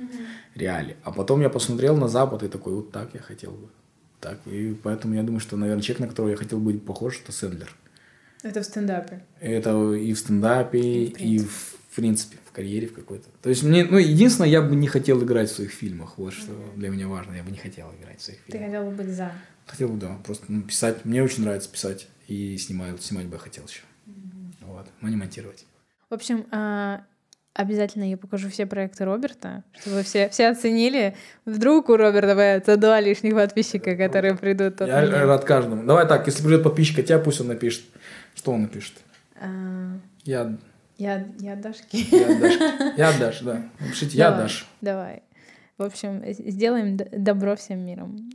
[0.55, 0.97] реалии.
[1.03, 3.70] А потом я посмотрел на Запад и такой, вот так я хотел бы.
[4.20, 7.32] Так, и поэтому я думаю, что, наверное, человек, на которого я хотел быть похож, это
[7.32, 7.74] Сэндлер.
[8.43, 9.24] Это в стендапе.
[9.39, 13.28] Это и в стендапе, И в и в, в принципе, в карьере в какой-то.
[13.41, 16.18] То есть мне, ну, единственное, я бы не хотел играть в своих фильмах.
[16.18, 17.34] Вот что для меня важно.
[17.36, 18.70] Я бы не хотел играть в своих Ты фильмах.
[18.70, 19.32] хотел бы быть за.
[19.68, 21.05] Хотел бы, да, просто ну, писать.
[21.05, 22.07] Мне очень нравится писать.
[22.28, 23.82] И снимать, снимать бы я хотел еще.
[24.61, 24.88] Вот.
[25.01, 25.65] Но не монтировать.
[26.09, 27.01] В общем, а,
[27.53, 31.15] обязательно я покажу все проекты Роберта, чтобы все, все оценили.
[31.45, 35.26] Вдруг у Роберта появятся два лишних подписчика, которые придут от Я меня.
[35.26, 35.86] рад каждому.
[35.86, 37.84] Давай так, если придет подписчик от тебя, пусть он напишет.
[38.36, 38.93] Что он напишет?
[39.39, 40.57] А, Я,
[40.97, 41.97] я, я от Дашки.
[42.11, 42.97] я отдашь.
[42.97, 43.70] Я отдашь, да.
[43.80, 44.68] Напишите, я отдашь.
[44.82, 45.24] Давай.
[45.78, 48.30] В общем, сделаем добро всем миром.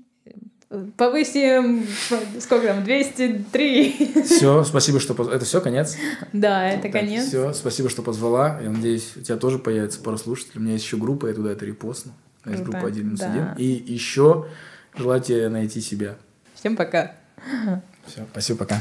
[0.97, 1.87] Повысим,
[2.41, 4.23] сколько там, 203.
[4.25, 5.15] Все, спасибо, что...
[5.15, 5.97] поз- Это все, конец?
[6.33, 7.27] Да, это конец.
[7.27, 8.59] Все, спасибо, что позвала.
[8.63, 10.61] Я надеюсь, у тебя тоже появится пара слушателей.
[10.61, 12.13] У меня есть еще группа, я туда это репостну.
[12.45, 13.55] У меня есть группа 1 минус да.
[13.55, 13.55] 1.
[13.59, 14.47] И еще
[14.97, 16.17] желаю тебе найти себя.
[16.55, 17.13] Всем пока.
[18.07, 18.81] Все, спасибо, пока.